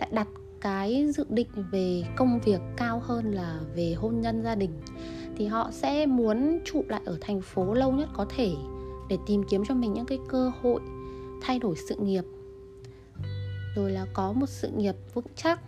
lại 0.00 0.10
đặt 0.12 0.28
cái 0.60 1.06
dự 1.12 1.24
định 1.28 1.48
về 1.70 2.02
công 2.16 2.40
việc 2.40 2.60
cao 2.76 3.02
hơn 3.04 3.32
là 3.32 3.60
về 3.74 3.92
hôn 3.92 4.20
nhân 4.20 4.42
gia 4.42 4.54
đình 4.54 4.70
thì 5.36 5.46
họ 5.46 5.70
sẽ 5.72 6.06
muốn 6.06 6.58
trụ 6.64 6.84
lại 6.88 7.00
ở 7.04 7.18
thành 7.20 7.40
phố 7.40 7.74
lâu 7.74 7.92
nhất 7.92 8.08
có 8.12 8.26
thể 8.36 8.52
để 9.08 9.16
tìm 9.26 9.42
kiếm 9.50 9.62
cho 9.68 9.74
mình 9.74 9.92
những 9.92 10.06
cái 10.06 10.18
cơ 10.28 10.52
hội 10.62 10.80
thay 11.42 11.58
đổi 11.58 11.74
sự 11.88 11.96
nghiệp. 11.96 12.24
Rồi 13.76 13.90
là 13.90 14.06
có 14.14 14.32
một 14.32 14.48
sự 14.48 14.70
nghiệp 14.76 14.96
vững 15.14 15.26
chắc 15.36 15.60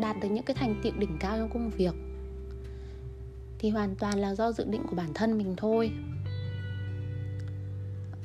đạt 0.00 0.16
được 0.20 0.28
những 0.28 0.44
cái 0.44 0.56
thành 0.60 0.80
tựu 0.82 0.92
đỉnh 0.98 1.16
cao 1.20 1.38
trong 1.38 1.50
công 1.52 1.70
việc 1.70 1.94
thì 3.58 3.70
hoàn 3.70 3.94
toàn 3.96 4.18
là 4.18 4.34
do 4.34 4.52
dự 4.52 4.64
định 4.64 4.82
của 4.90 4.96
bản 4.96 5.14
thân 5.14 5.38
mình 5.38 5.54
thôi. 5.56 5.90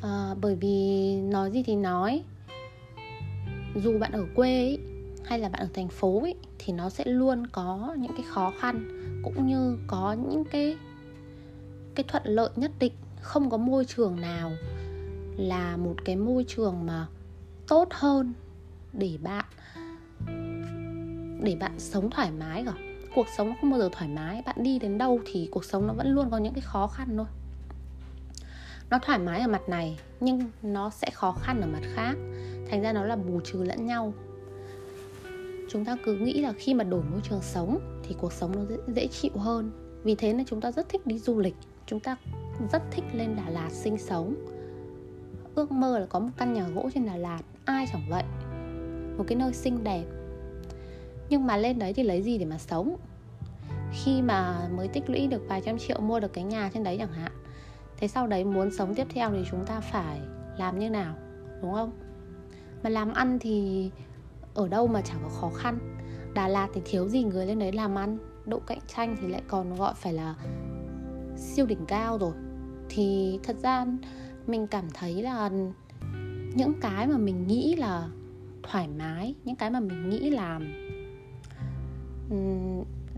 À, 0.01 0.36
bởi 0.41 0.56
vì 0.56 1.15
nói 1.22 1.51
gì 1.51 1.63
thì 1.63 1.75
nói 1.75 2.24
dù 3.75 3.98
bạn 4.00 4.12
ở 4.12 4.25
quê 4.36 4.50
ấy, 4.50 4.80
hay 5.25 5.40
là 5.40 5.50
bạn 5.50 5.62
ở 5.62 5.68
thành 5.74 5.88
phố 5.88 6.22
ấy, 6.22 6.36
thì 6.60 6.74
nó 6.74 6.90
sẽ 6.90 7.06
luôn 7.06 7.48
có 7.48 7.96
những 8.00 8.12
cái 8.18 8.25
khó 8.30 8.54
khăn 8.60 8.88
cũng 9.24 9.48
như 9.48 9.78
có 9.88 10.13
những 10.13 10.44
cái 10.46 10.78
cái 11.96 12.04
thuận 12.08 12.24
lợi 12.25 12.50
nhất 12.56 12.72
định. 12.80 12.94
Không 13.22 13.50
có 13.50 13.58
môi 13.58 13.86
trường 13.86 14.22
nào 14.22 14.51
là 15.38 15.78
một 15.78 15.96
cái 16.06 16.16
môi 16.16 16.46
trường 16.48 16.86
mà 16.86 17.08
tốt 17.68 17.88
hơn 17.92 18.34
để 18.94 19.18
bạn 19.24 19.46
để 21.44 21.56
bạn 21.60 21.80
sống 21.80 22.10
thoải 22.10 22.32
mái 22.32 22.66
cả. 22.66 22.74
Cuộc 23.16 23.28
sống 23.38 23.50
nó 23.50 23.56
không 23.62 23.72
bao 23.72 23.80
giờ 23.80 23.90
thoải 23.92 24.10
mái 24.10 24.44
bạn 24.46 24.56
đi 24.63 24.80
đến 24.80 24.98
đâu 24.98 25.20
thì 25.25 25.50
cuộc 25.51 25.66
sống 25.66 25.88
nó 25.88 25.94
vẫn 25.94 26.08
luôn 26.08 26.30
có 26.30 26.38
những 26.38 26.54
cái 26.54 26.62
khó 26.62 26.88
khăn 26.88 27.18
thôi. 27.18 27.25
Nó 28.90 29.00
thoải 29.00 29.20
mái 29.20 29.42
ở 29.42 29.48
mặt 29.48 29.62
này 29.70 30.00
nhưng 30.20 30.44
nó 30.62 30.90
sẽ 30.90 31.10
khó 31.13 31.32
khăn 31.32 31.62
ở 31.62 31.68
mặt 31.68 31.82
khác 31.94 32.16
thành 32.72 32.82
ra 32.82 32.94
nó 32.94 33.04
là 33.04 33.16
bù 33.16 33.40
trừ 33.40 33.63
lẫn 33.63 33.86
nhau. 33.86 34.13
Chúng 35.70 35.86
ta 35.86 35.98
cứ 36.06 36.16
nghĩ 36.16 36.42
là 36.42 36.54
khi 36.58 36.74
mà 36.74 36.84
đổi 36.84 37.04
môi 37.12 37.22
trường 37.24 37.42
sống 37.42 38.01
thì 38.04 38.16
cuộc 38.20 38.34
sống 38.34 38.56
nó 38.56 38.66
dễ, 38.66 38.78
dễ 38.88 39.08
chịu 39.08 39.32
hơn. 39.36 39.72
Vì 40.04 40.16
thế 40.16 40.34
nên 40.34 40.46
chúng 40.46 40.62
ta 40.62 40.72
rất 40.72 40.90
thích 40.90 41.08
đi 41.08 41.20
du 41.20 41.40
lịch. 41.40 41.56
Chúng 41.86 42.00
ta 42.00 42.18
rất 42.72 42.82
thích 42.92 43.04
lên 43.13 43.36
Đà 43.36 43.50
Lạt 43.50 43.70
sinh 43.72 43.98
sống. 43.98 44.36
Ước 45.56 45.72
mơ 45.72 46.00
là 46.00 46.06
có 46.06 46.20
một 46.20 46.30
căn 46.38 46.54
nhà 46.54 46.68
gỗ 46.68 46.90
trên 46.94 47.06
Đà 47.06 47.18
Lạt 47.18 47.42
ai 47.66 47.86
chẳng 47.92 48.06
vậy? 48.10 48.24
Một 49.18 49.24
cái 49.28 49.36
nơi 49.36 49.54
xinh 49.54 49.84
đẹp. 49.84 50.06
Nhưng 51.30 51.48
mà 51.48 51.58
lên 51.58 51.80
đấy 51.80 51.94
thì 51.94 52.04
lấy 52.04 52.22
gì 52.22 52.38
để 52.38 52.46
mà 52.46 52.58
sống? 52.58 52.96
Khi 54.04 54.22
mà 54.22 54.70
mới 54.75 54.88
tích 54.88 55.10
lũy 55.10 55.28
được 55.28 55.42
vài 55.48 55.62
trăm 55.62 55.78
triệu 55.78 56.00
mua 56.00 56.20
được 56.20 56.34
cái 56.34 56.44
nhà 56.44 56.70
trên 56.74 56.84
đấy 56.84 56.98
chẳng 57.00 57.13
hạn 57.13 57.32
thế 57.98 58.08
sau 58.08 58.28
đấy 58.28 58.44
muốn 58.44 58.72
sống 58.72 58.96
tiếp 58.96 59.08
theo 59.13 59.32
thì 59.32 59.44
chúng 59.51 59.66
ta 59.66 59.80
phải 59.80 60.20
làm 60.58 60.80
như 60.80 60.90
nào 60.90 61.16
đúng 61.62 61.74
không? 61.74 61.92
Mà 62.84 62.90
làm 62.90 63.14
ăn 63.14 63.40
thì 63.40 63.90
ở 64.54 64.68
đâu 64.68 64.88
mà 64.88 65.02
chẳng 65.02 65.20
có 65.24 65.30
khó 65.30 65.50
khăn. 65.50 65.98
Đà 66.34 66.48
Lạt 66.48 66.68
thì 66.74 66.82
thiếu 66.86 67.08
gì 67.08 67.24
người 67.24 67.46
lên 67.46 67.60
đấy 67.60 67.72
làm 67.72 67.98
ăn. 67.98 68.18
Độ 68.46 68.60
cạnh 68.60 68.80
tranh 68.88 69.18
thì 69.22 69.28
lại 69.28 69.42
còn 69.48 69.76
gọi 69.76 69.94
phải 69.96 70.14
là 70.14 70.36
siêu 71.38 71.66
đỉnh 71.66 71.86
cao 71.88 72.18
rồi. 72.18 72.34
Thì 72.90 73.40
thật 73.44 73.56
ra 73.64 73.86
mình 74.48 74.68
cảm 74.68 74.86
thấy 74.94 75.22
là 75.22 75.50
những 76.56 76.74
cái 76.82 77.08
mà 77.08 77.18
mình 77.18 77.48
nghĩ 77.48 77.76
là 77.76 78.10
thoải 78.64 78.88
mái, 78.88 79.36
Những 79.46 79.56
cái 79.56 79.70
mà 79.70 79.80
mình 79.80 80.10
nghĩ 80.10 80.30
là 80.30 80.60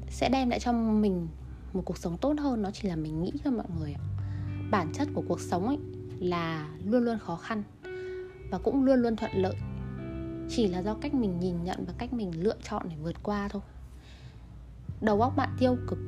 sẽ 0.09 0.29
đem 0.29 0.49
lại 0.49 0.59
cho 0.59 0.71
mình 0.73 1.27
một 1.73 1.81
cuộc 1.85 1.97
sống 1.97 2.17
tốt 2.17 2.35
hơn, 2.39 2.61
Nó 2.61 2.71
chỉ 2.71 2.87
là 2.89 2.95
mình 2.95 3.21
nghĩ 3.21 3.31
cho 3.43 3.51
mọi 3.51 3.65
người 3.79 3.95
Bản 4.71 4.93
chất 4.93 5.07
của 5.13 5.23
cuộc 5.27 5.39
sống 5.39 5.67
ấy 5.67 5.77
là 6.19 6.69
luôn 6.85 7.03
luôn 7.03 7.19
khó 7.19 7.35
khăn. 7.35 7.63
Và 8.49 8.57
cũng 8.57 8.83
luôn 8.83 8.99
luôn 8.99 9.15
thuận 9.15 9.31
lợi. 9.33 9.55
Chỉ 10.49 10.67
là 10.67 10.79
do 10.79 10.93
cách 10.93 11.13
mình 11.13 11.39
nhìn 11.39 11.63
nhận 11.63 11.85
và 11.87 11.93
cách 11.97 12.13
mình 12.13 12.43
lựa 12.43 12.55
chọn 12.69 12.89
để 12.89 12.95
vượt 13.03 13.23
qua 13.23 13.47
thôi. 13.47 13.61
Đầu 15.01 15.21
óc 15.21 15.33
bạn 15.35 15.49
tiêu 15.59 15.77
cực 15.87 15.99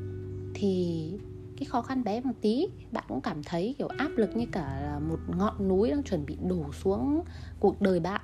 thì 0.53 1.11
cái 1.57 1.65
khó 1.65 1.81
khăn 1.81 2.03
bé 2.03 2.21
một 2.21 2.33
tí, 2.41 2.67
bạn 2.91 3.03
cũng 3.07 3.21
cảm 3.21 3.43
thấy 3.43 3.75
kiểu 3.77 3.87
áp 3.87 4.09
lực 4.15 4.35
như 4.35 4.45
cả 4.51 4.81
là 4.81 4.99
một 4.99 5.19
ngọn 5.37 5.67
núi 5.67 5.91
đang 5.91 6.03
chuẩn 6.03 6.25
bị 6.25 6.37
đổ 6.49 6.73
xuống 6.73 7.23
cuộc 7.59 7.81
đời 7.81 7.99
bạn, 7.99 8.21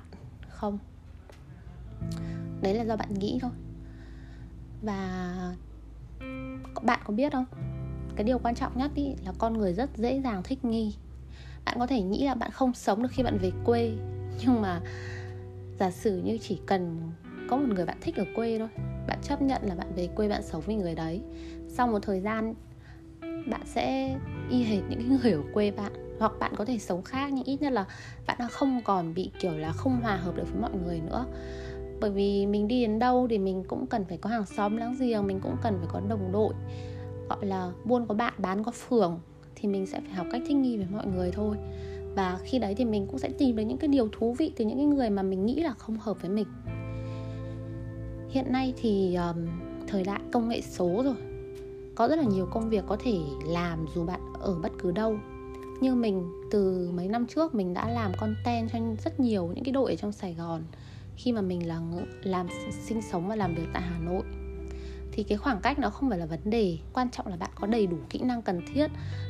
không? 0.48 0.78
Đấy 2.62 2.74
là 2.74 2.84
do 2.84 2.96
bạn 2.96 3.14
nghĩ 3.14 3.38
thôi. 3.42 3.50
Và 4.82 5.56
bạn 6.82 7.00
có 7.04 7.14
biết 7.14 7.32
không? 7.32 7.44
Cái 8.16 8.24
điều 8.24 8.38
quan 8.38 8.54
trọng 8.54 8.78
nhất 8.78 8.90
ý 8.94 9.14
là 9.24 9.32
con 9.38 9.58
người 9.58 9.72
rất 9.72 9.90
dễ 9.96 10.20
dàng 10.24 10.42
thích 10.42 10.64
nghi 10.64 10.94
bạn 11.64 11.76
có 11.78 11.86
thể 11.86 12.02
nghĩ 12.02 12.24
là 12.24 12.34
bạn 12.34 12.50
không 12.50 12.74
sống 12.74 13.02
được 13.02 13.08
khi 13.12 13.22
bạn 13.22 13.38
về 13.38 13.52
quê. 13.64 13.92
Nhưng 14.40 14.62
mà 14.62 14.80
giả 15.78 15.90
sử 15.90 16.22
như 16.24 16.38
chỉ 16.40 16.60
cần 16.66 17.10
có 17.48 17.56
một 17.56 17.68
người 17.74 17.86
bạn 17.86 17.96
thích 18.00 18.16
ở 18.16 18.24
quê 18.34 18.58
thôi, 18.58 18.68
bạn 19.08 19.18
chấp 19.22 19.42
nhận 19.42 19.62
là 19.62 19.74
bạn 19.74 19.92
về 19.96 20.08
quê 20.14 20.28
bạn 20.28 20.42
sống 20.42 20.62
với 20.66 20.74
người 20.74 20.94
đấy, 20.94 21.20
sau 21.68 21.86
một 21.86 21.98
thời 22.02 22.20
gian 22.20 22.54
bạn 23.46 23.60
sẽ 23.64 24.16
y 24.50 24.62
hệt 24.62 24.82
những 24.88 25.08
người 25.22 25.32
ở 25.32 25.42
quê 25.54 25.70
bạn. 25.70 25.92
Hoặc 26.18 26.32
bạn 26.40 26.52
có 26.56 26.64
thể 26.64 26.78
sống 26.78 27.02
khác 27.02 27.30
nhưng 27.32 27.44
ít 27.44 27.62
nhất 27.62 27.72
là 27.72 27.84
bạn 28.26 28.36
đã 28.40 28.48
không 28.48 28.80
còn 28.84 29.14
bị 29.14 29.30
kiểu 29.40 29.52
là 29.52 29.72
không 29.72 30.00
hòa 30.02 30.16
hợp 30.16 30.36
được 30.36 30.44
với 30.52 30.60
mọi 30.60 30.70
người 30.86 31.00
nữa. 31.00 31.26
Bởi 32.00 32.10
vì 32.10 32.46
mình 32.46 32.68
đi 32.68 32.82
đến 32.82 32.98
đâu 32.98 33.26
thì 33.30 33.38
mình 33.38 33.64
cũng 33.68 33.86
cần 33.86 34.04
phải 34.04 34.18
có 34.18 34.30
hàng 34.30 34.46
xóm 34.46 34.76
láng 34.76 34.96
giềng, 34.98 35.26
mình 35.26 35.40
cũng 35.40 35.56
cần 35.62 35.78
phải 35.78 35.88
có 35.92 36.00
đồng 36.08 36.32
đội, 36.32 36.54
gọi 37.28 37.46
là 37.46 37.72
buôn 37.84 38.06
có 38.06 38.14
bạn, 38.14 38.34
bán 38.38 38.64
có 38.64 38.72
phường 38.72 39.20
thì 39.62 39.68
mình 39.68 39.86
sẽ 39.86 40.00
phải 40.00 40.14
học 40.14 40.26
cách 40.32 40.42
thích 40.46 40.56
nghi 40.56 40.76
với 40.76 40.86
mọi 40.90 41.06
người 41.06 41.30
thôi. 41.30 41.56
Và 42.14 42.38
khi 42.44 42.58
đấy 42.58 42.74
thì 42.74 42.84
mình 42.84 43.06
cũng 43.06 43.18
sẽ 43.18 43.28
tìm 43.38 43.56
được 43.56 43.62
những 43.62 43.78
cái 43.78 43.88
điều 43.88 44.08
thú 44.08 44.34
vị 44.38 44.52
từ 44.56 44.64
những 44.64 44.76
cái 44.76 44.86
người 44.86 45.10
mà 45.10 45.22
mình 45.22 45.46
nghĩ 45.46 45.60
là 45.60 45.72
không 45.72 45.98
hợp 45.98 46.22
với 46.22 46.30
mình. 46.30 46.46
Hiện 48.30 48.52
nay 48.52 48.74
thì 48.76 49.14
um, 49.14 49.46
thời 49.86 50.04
đại 50.04 50.20
công 50.32 50.48
nghệ 50.48 50.60
số 50.60 51.02
rồi. 51.04 51.14
Có 51.94 52.08
rất 52.08 52.16
là 52.16 52.24
nhiều 52.24 52.46
công 52.46 52.70
việc 52.70 52.84
có 52.86 52.96
thể 53.04 53.18
làm 53.46 53.86
dù 53.94 54.04
bạn 54.04 54.20
ở 54.40 54.58
bất 54.62 54.72
cứ 54.78 54.90
đâu. 54.90 55.16
Như 55.80 55.94
mình 55.94 56.24
từ 56.50 56.90
mấy 56.94 57.08
năm 57.08 57.26
trước 57.26 57.54
mình 57.54 57.74
đã 57.74 57.90
làm 57.90 58.12
content 58.20 58.70
cho 58.72 58.78
rất 59.04 59.20
nhiều 59.20 59.46
những 59.54 59.64
cái 59.64 59.72
đội 59.72 59.90
ở 59.90 59.96
trong 59.96 60.12
Sài 60.12 60.34
Gòn 60.34 60.62
khi 61.16 61.32
mà 61.32 61.40
mình 61.40 61.66
là 61.66 61.80
làm 62.22 62.46
sinh 62.82 63.02
sống 63.02 63.28
và 63.28 63.36
làm 63.36 63.54
việc 63.54 63.66
tại 63.72 63.82
Hà 63.82 63.98
Nội. 63.98 64.22
Thì 65.12 65.22
cái 65.22 65.38
khoảng 65.38 65.60
cách 65.62 65.78
nó 65.78 65.90
không 65.90 66.10
phải 66.10 66.18
là 66.18 66.26
vấn 66.26 66.40
đề 66.44 66.78
quan 66.92 67.10
trọng 67.10 67.26
là 67.26 67.36
bạn 67.36 67.50
có 67.62 67.68
đầy 67.68 67.86
đủ 67.86 67.96
kỹ 68.10 68.18
năng 68.22 68.42
cần 68.42 68.60
thiết 68.74 68.86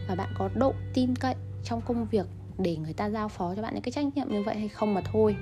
và 0.09 0.15
bạn 0.15 0.29
có 0.39 0.51
độ 0.55 0.75
tin 0.95 1.17
cậy 1.17 1.35
trong 1.65 1.81
công 1.81 2.07
việc 2.07 2.27
để 2.59 2.77
người 2.77 2.93
ta 2.93 3.11
giao 3.11 3.29
phó 3.29 3.55
cho 3.55 3.62
bạn 3.62 3.75
những 3.75 3.83
cái 3.83 3.93
trách 3.93 4.05
nhiệm 4.15 4.29
như 4.29 4.43
vậy 4.43 4.57
hay 4.57 4.69
không 4.69 4.95
mà 4.95 5.01
thôi. 5.12 5.37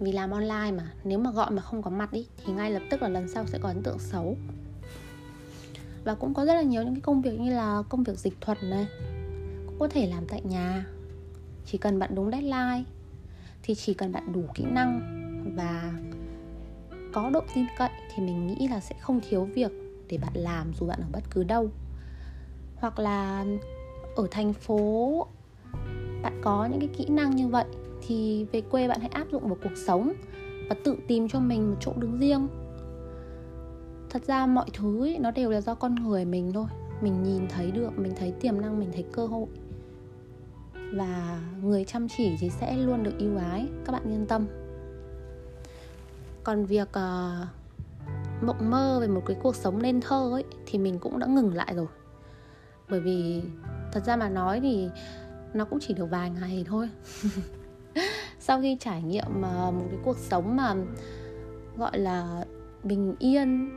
Vì 0.00 0.12
làm 0.12 0.30
online 0.30 0.72
mà, 0.76 0.92
nếu 1.04 1.18
mà 1.18 1.30
gọi 1.30 1.50
mà 1.50 1.62
không 1.62 1.82
có 1.82 1.90
mặt 1.90 2.12
ý, 2.12 2.26
thì 2.44 2.52
ngay 2.52 2.70
lập 2.70 2.82
tức 2.90 3.02
là 3.02 3.08
lần 3.08 3.28
sau 3.28 3.46
sẽ 3.46 3.58
có 3.62 3.68
ấn 3.68 3.82
tượng 3.82 3.98
xấu. 3.98 4.36
Và 6.04 6.14
cũng 6.14 6.34
có 6.34 6.44
rất 6.44 6.54
là 6.54 6.62
nhiều 6.62 6.82
những 6.82 6.94
cái 6.94 7.00
công 7.00 7.22
việc 7.22 7.40
như 7.40 7.50
là 7.50 7.82
công 7.88 8.02
việc 8.02 8.18
dịch 8.18 8.34
thuật 8.40 8.58
này, 8.62 8.86
cũng 9.66 9.76
có 9.78 9.88
thể 9.88 10.06
làm 10.06 10.26
tại 10.26 10.42
nhà. 10.44 10.86
Chỉ 11.66 11.78
cần 11.78 11.98
bạn 11.98 12.14
đúng 12.14 12.30
deadline 12.30 12.84
thì 13.62 13.74
chỉ 13.74 13.94
cần 13.94 14.12
bạn 14.12 14.32
đủ 14.32 14.44
kỹ 14.54 14.64
năng 14.64 15.00
và 15.56 15.92
có 17.12 17.30
độ 17.30 17.40
tin 17.54 17.64
cậy 17.78 17.90
thì 18.14 18.22
mình 18.22 18.46
nghĩ 18.46 18.68
là 18.68 18.80
sẽ 18.80 18.94
không 19.00 19.20
thiếu 19.28 19.44
việc 19.44 19.87
để 20.08 20.18
bạn 20.18 20.32
làm 20.34 20.72
dù 20.74 20.86
bạn 20.86 21.00
ở 21.00 21.06
bất 21.12 21.22
cứ 21.30 21.44
đâu. 21.44 21.70
Hoặc 22.76 22.98
là 22.98 23.44
ở 24.16 24.26
thành 24.30 24.52
phố 24.52 25.26
bạn 26.22 26.40
có 26.42 26.66
những 26.66 26.80
cái 26.80 26.88
kỹ 26.96 27.06
năng 27.08 27.36
như 27.36 27.48
vậy 27.48 27.64
thì 28.06 28.46
về 28.52 28.60
quê 28.60 28.88
bạn 28.88 29.00
hãy 29.00 29.10
áp 29.10 29.26
dụng 29.32 29.48
vào 29.48 29.56
cuộc 29.62 29.76
sống 29.76 30.12
và 30.68 30.76
tự 30.84 30.96
tìm 31.08 31.28
cho 31.28 31.40
mình 31.40 31.70
một 31.70 31.76
chỗ 31.80 31.92
đứng 31.96 32.18
riêng. 32.18 32.48
Thật 34.10 34.24
ra 34.24 34.46
mọi 34.46 34.66
thứ 34.72 35.04
ấy, 35.04 35.18
nó 35.18 35.30
đều 35.30 35.50
là 35.50 35.60
do 35.60 35.74
con 35.74 35.94
người 35.94 36.24
mình 36.24 36.52
thôi. 36.52 36.66
Mình 37.00 37.22
nhìn 37.22 37.48
thấy 37.48 37.70
được 37.70 37.98
mình 37.98 38.12
thấy 38.16 38.32
tiềm 38.40 38.60
năng 38.60 38.78
mình 38.78 38.90
thấy 38.92 39.04
cơ 39.12 39.26
hội. 39.26 39.46
Và 40.92 41.40
người 41.62 41.84
chăm 41.84 42.08
chỉ 42.08 42.36
thì 42.40 42.50
sẽ 42.50 42.76
luôn 42.76 43.02
được 43.02 43.18
ưu 43.18 43.36
ái 43.36 43.68
các 43.84 43.92
bạn 43.92 44.12
yên 44.12 44.26
tâm. 44.26 44.46
Còn 46.44 46.64
việc 46.64 46.88
uh, 46.88 47.48
mộng 48.42 48.70
mơ 48.70 48.98
về 49.00 49.08
một 49.08 49.22
cái 49.26 49.36
cuộc 49.42 49.56
sống 49.56 49.82
nên 49.82 50.00
thơ 50.00 50.30
ấy 50.32 50.44
thì 50.66 50.78
mình 50.78 50.98
cũng 50.98 51.18
đã 51.18 51.26
ngừng 51.26 51.54
lại 51.54 51.74
rồi. 51.76 51.86
Bởi 52.90 53.00
vì 53.00 53.42
thật 53.92 54.04
ra 54.06 54.16
mà 54.16 54.28
nói 54.28 54.60
thì 54.60 54.88
nó 55.54 55.64
cũng 55.64 55.78
chỉ 55.80 55.94
được 55.94 56.10
vài 56.10 56.30
ngày 56.30 56.64
thôi. 56.68 56.90
Sau 58.40 58.60
khi 58.60 58.76
trải 58.80 59.02
nghiệm 59.02 59.42
ờ, 59.42 59.70
một 59.70 59.84
cái 59.90 60.00
cuộc 60.04 60.18
sống 60.18 60.56
mà 60.56 60.74
gọi 61.76 61.98
là 61.98 62.44
bình 62.84 63.14
yên 63.18 63.70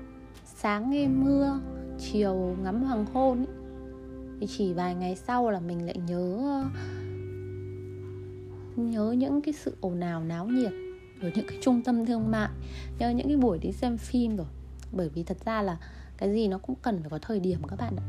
sáng 0.45 0.89
nghe 0.89 1.07
mưa 1.07 1.59
chiều 1.99 2.55
ngắm 2.63 2.83
hoàng 2.83 3.05
hôn 3.13 3.37
ấy, 3.37 3.55
thì 4.39 4.47
chỉ 4.47 4.73
vài 4.73 4.95
ngày 4.95 5.15
sau 5.15 5.51
là 5.51 5.59
mình 5.59 5.85
lại 5.85 5.97
nhớ 6.07 6.63
nhớ 8.75 9.11
những 9.11 9.41
cái 9.41 9.53
sự 9.53 9.75
ồn 9.81 9.99
ào 9.99 10.23
náo 10.23 10.45
nhiệt 10.45 10.71
rồi 11.21 11.31
những 11.35 11.47
cái 11.47 11.57
trung 11.61 11.81
tâm 11.81 12.05
thương 12.05 12.31
mại. 12.31 12.49
Nhớ 12.99 13.09
những 13.09 13.27
cái 13.27 13.37
buổi 13.37 13.59
đi 13.59 13.71
xem 13.71 13.97
phim 13.97 14.37
rồi. 14.37 14.47
Bởi 14.91 15.09
vì 15.09 15.23
thật 15.23 15.37
ra 15.45 15.61
là 15.61 15.77
cái 16.17 16.33
gì 16.33 16.47
nó 16.47 16.57
cũng 16.57 16.75
cần 16.81 16.99
phải 17.01 17.09
có 17.09 17.19
thời 17.21 17.39
điểm 17.39 17.59
các 17.67 17.79
bạn 17.79 17.95
ạ. 17.95 18.03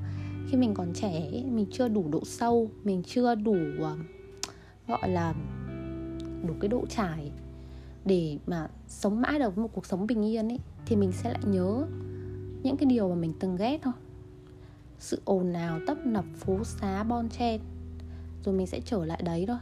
Khi 0.49 0.57
mình 0.57 0.75
còn 0.75 0.92
trẻ 0.95 1.42
mình 1.50 1.66
chưa 1.73 1.88
đủ 1.88 2.09
độ 2.09 2.25
sâu, 2.25 2.71
mình 2.85 3.02
chưa 3.02 3.35
đủ 3.35 3.57
ờ, 3.81 3.97
gọi 4.88 5.11
là 5.11 5.35
đủ 6.47 6.54
cái 6.61 6.69
độ 6.69 6.87
trải 6.87 7.31
để 8.04 8.38
mà 8.47 8.69
sống 8.88 9.21
mãi 9.21 9.38
được 9.38 9.59
một 9.59 9.69
cuộc 9.73 9.87
sống 9.87 10.07
bình 10.07 10.25
yên 10.25 10.49
ấy, 10.49 10.59
thì 10.87 10.97
mình 10.97 11.12
sẽ 11.12 11.31
lại 11.31 11.42
nhớ 11.47 11.87
những 12.62 12.76
cái 12.76 12.87
điều 12.87 13.09
mà 13.09 13.14
mình 13.14 13.33
từng 13.40 13.57
ghét 13.57 13.78
thôi. 13.83 13.92
Sự 14.99 15.21
ồn 15.25 15.52
ào, 15.52 15.78
tấp 15.87 15.99
nập, 16.07 16.25
phố 16.37 16.64
xá, 16.64 17.04
bon 17.04 17.28
chen. 17.28 17.61
Rồi 18.45 18.54
mình 18.54 18.66
sẽ 18.66 18.81
trở 18.85 19.04
lại 19.04 19.23
đấy 19.25 19.45
thôi. 19.49 19.59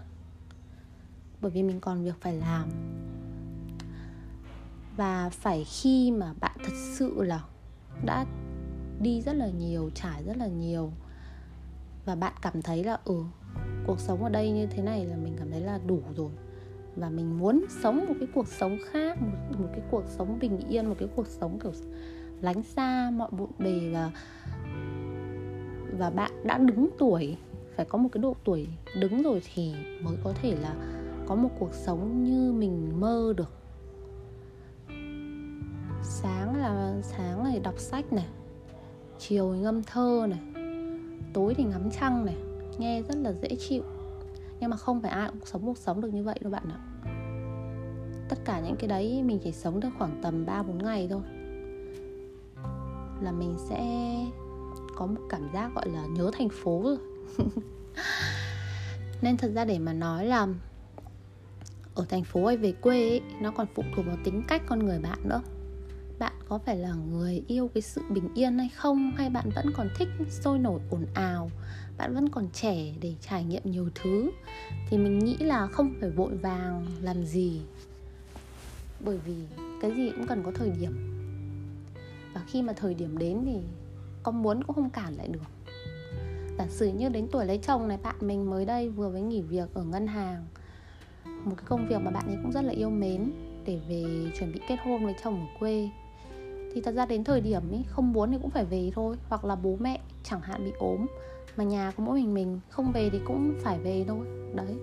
Bởi 1.40 1.50
vì 1.50 1.62
mình 1.62 1.80
còn 1.80 2.04
việc 2.04 2.21
phải 2.21 2.35
làm 2.37 2.69
và 5.00 5.28
phải 5.28 5.64
khi 5.64 6.11
mà 6.11 6.33
bạn 6.40 6.57
thật 6.64 6.73
sự 6.75 7.23
là 7.23 7.45
đã 8.04 8.26
đi 9.00 9.21
rất 9.21 9.33
là 9.33 9.49
nhiều 9.49 9.90
trải 9.95 10.25
rất 10.25 10.37
là 10.37 10.47
nhiều 10.47 10.92
và 12.04 12.14
bạn 12.14 12.33
cảm 12.42 12.62
thấy 12.62 12.85
là 12.85 12.99
ừ 13.04 13.14
cuộc 13.87 14.00
sống 14.00 14.25
ở 14.25 14.28
đây 14.28 14.50
như 14.50 14.66
thế 14.66 14.83
này 14.83 15.04
là 15.04 15.16
mình 15.16 15.35
cảm 15.38 15.50
thấy 15.50 15.61
là 15.61 15.78
đủ 15.87 16.02
rồi 16.16 16.30
và 16.97 17.11
mình 17.11 17.38
muốn 17.38 17.64
sống 17.83 18.04
một 18.09 18.14
cái 18.19 18.28
cuộc 18.35 18.49
sống 18.49 18.78
khác 18.90 19.23
một, 19.23 19.59
một 19.59 19.69
cái 19.73 19.83
cuộc 19.90 20.04
sống 20.07 20.38
bình 20.40 20.59
yên 20.69 20.87
một 20.87 20.97
cái 20.99 21.09
cuộc 21.16 21.26
sống 21.26 21.59
kiểu 21.62 21.73
lánh 22.40 22.62
xa 22.62 23.11
mọi 23.11 23.30
bộn 23.30 23.50
bề 23.59 23.90
và 23.92 24.11
và 25.99 26.11
bạn 26.11 26.30
đã 26.45 26.59
đứng 26.59 26.88
tuổi 26.99 27.37
phải 27.76 27.87
có 27.87 27.99
một 27.99 28.09
cái 28.12 28.23
độ 28.23 28.37
tuổi 28.45 28.69
đứng 29.00 29.23
rồi 29.23 29.42
thì 29.54 29.75
mới 30.02 30.16
có 30.25 30.33
thể 30.42 30.57
là 30.57 30.75
có 31.26 31.35
một 31.35 31.50
cuộc 31.59 31.75
sống 31.75 32.25
như 32.25 32.52
mình 32.52 33.00
mơ 33.00 33.35
được 33.37 33.60
là 36.61 36.95
sáng 37.02 37.45
này 37.45 37.61
đọc 37.61 37.79
sách 37.79 38.12
này 38.12 38.26
chiều 39.19 39.52
thì 39.55 39.61
ngâm 39.61 39.83
thơ 39.83 40.26
này 40.31 40.40
tối 41.33 41.55
thì 41.55 41.64
ngắm 41.64 41.90
trăng 41.90 42.26
này 42.26 42.37
nghe 42.79 43.02
rất 43.02 43.17
là 43.17 43.33
dễ 43.43 43.57
chịu. 43.59 43.83
Nhưng 44.61 44.71
mà 44.71 44.76
không 44.76 45.00
phải 45.00 45.11
ai 45.11 45.29
cũng 45.29 45.45
sống 45.45 45.62
cuộc 45.67 45.79
sống 45.79 46.00
được 46.00 46.14
như 46.14 46.23
vậy 46.23 46.38
đâu 46.40 46.52
bạn 46.52 46.64
ạ. 46.69 46.81
Tất 48.29 48.38
cả 48.45 48.61
những 48.61 48.76
cái 48.76 48.88
đấy 48.88 49.23
mình 49.23 49.38
chỉ 49.45 49.52
sống 49.52 49.81
được 49.81 49.88
khoảng 49.99 50.21
tầm 50.23 50.47
3 50.47 50.62
4 50.62 50.79
ngày 50.79 51.09
thôi. 51.11 51.21
Là 53.21 53.33
mình 53.33 53.57
sẽ 53.69 54.14
có 54.97 55.07
một 55.07 55.21
cảm 55.29 55.49
giác 55.55 55.71
gọi 55.75 55.88
là 55.88 56.07
nhớ 56.07 56.31
thành 56.38 56.49
phố 56.49 56.83
rồi. 56.85 56.99
Nên 59.23 59.37
thật 59.37 59.50
ra 59.55 59.64
để 59.64 59.79
mà 59.79 59.93
nói 59.93 60.26
là 60.26 60.47
ở 61.95 62.05
thành 62.09 62.25
phố 62.25 62.47
hay 62.47 62.57
về 62.57 62.73
quê 62.73 63.09
ấy, 63.09 63.23
nó 63.40 63.50
còn 63.50 63.67
phụ 63.75 63.83
thuộc 63.97 64.07
vào 64.07 64.17
tính 64.25 64.43
cách 64.49 64.62
con 64.67 64.79
người 64.79 64.99
bạn 64.99 65.19
nữa 65.25 65.43
bạn 66.20 66.32
có 66.48 66.58
phải 66.58 66.76
là 66.76 66.92
người 66.92 67.42
yêu 67.46 67.70
cái 67.74 67.82
sự 67.82 68.02
bình 68.10 68.28
yên 68.34 68.58
hay 68.58 68.68
không? 68.68 69.12
Hay 69.16 69.30
bạn 69.30 69.50
vẫn 69.54 69.72
còn 69.76 69.88
thích 69.96 70.08
sôi 70.30 70.58
nổi, 70.58 70.80
ồn 70.90 71.06
ào? 71.14 71.50
Bạn 71.98 72.14
vẫn 72.14 72.28
còn 72.28 72.48
trẻ 72.52 72.94
để 73.00 73.14
trải 73.20 73.44
nghiệm 73.44 73.62
nhiều 73.64 73.88
thứ? 73.94 74.30
Thì 74.88 74.98
mình 74.98 75.18
nghĩ 75.18 75.36
là 75.36 75.66
không 75.66 75.94
phải 76.00 76.10
vội 76.10 76.36
vàng 76.36 76.86
làm 77.00 77.24
gì. 77.24 77.60
Bởi 79.00 79.18
vì 79.18 79.34
cái 79.80 79.90
gì 79.90 80.10
cũng 80.16 80.26
cần 80.26 80.42
có 80.42 80.52
thời 80.54 80.70
điểm. 80.70 80.92
Và 82.34 82.40
khi 82.46 82.62
mà 82.62 82.72
thời 82.72 82.94
điểm 82.94 83.18
đến 83.18 83.42
thì 83.44 83.58
con 84.22 84.42
muốn 84.42 84.64
cũng 84.64 84.76
không 84.76 84.90
cản 84.90 85.14
lại 85.14 85.28
được. 85.28 85.70
Giả 86.58 86.66
sử 86.68 86.88
như 86.88 87.08
đến 87.08 87.28
tuổi 87.32 87.46
lấy 87.46 87.58
chồng 87.58 87.88
này, 87.88 87.98
bạn 88.02 88.16
mình 88.20 88.50
mới 88.50 88.64
đây 88.64 88.88
vừa 88.88 89.08
mới 89.08 89.22
nghỉ 89.22 89.40
việc 89.42 89.74
ở 89.74 89.84
ngân 89.84 90.06
hàng. 90.06 90.46
Một 91.24 91.54
cái 91.56 91.64
công 91.68 91.88
việc 91.88 92.00
mà 92.02 92.10
bạn 92.10 92.26
ấy 92.26 92.36
cũng 92.42 92.52
rất 92.52 92.64
là 92.64 92.72
yêu 92.72 92.90
mến 92.90 93.32
để 93.66 93.80
về 93.88 94.32
chuẩn 94.38 94.52
bị 94.52 94.60
kết 94.68 94.76
hôn 94.84 95.04
với 95.04 95.14
chồng 95.24 95.40
ở 95.40 95.46
quê 95.58 95.90
thì 96.74 96.80
thật 96.80 96.94
ra 96.94 97.06
đến 97.06 97.24
thời 97.24 97.40
điểm 97.40 97.62
ấy, 97.70 97.84
không 97.88 98.12
muốn 98.12 98.30
thì 98.30 98.38
cũng 98.42 98.50
phải 98.50 98.64
về 98.64 98.90
thôi. 98.94 99.16
Hoặc 99.28 99.44
là 99.44 99.56
bố 99.56 99.76
mẹ 99.80 100.00
chẳng 100.22 100.40
hạn 100.40 100.64
bị 100.64 100.72
ốm, 100.78 101.06
mà 101.56 101.64
nhà 101.64 101.92
có 101.96 102.04
mỗi 102.04 102.16
mình 102.16 102.35
mình, 102.35 102.61
không 102.68 102.92
về 102.92 103.11
thì 103.11 103.20
cũng 103.26 103.54
phải 103.61 103.78
về 103.78 104.04
thôi. 104.09 104.26
Đấy, 104.54 104.76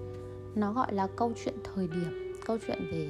nó 0.55 0.73
gọi 0.73 0.93
là 0.93 1.07
câu 1.15 1.31
chuyện 1.43 1.55
thời 1.63 1.87
điểm, 1.87 2.33
câu 2.45 2.57
chuyện 2.67 2.79
về 2.91 3.09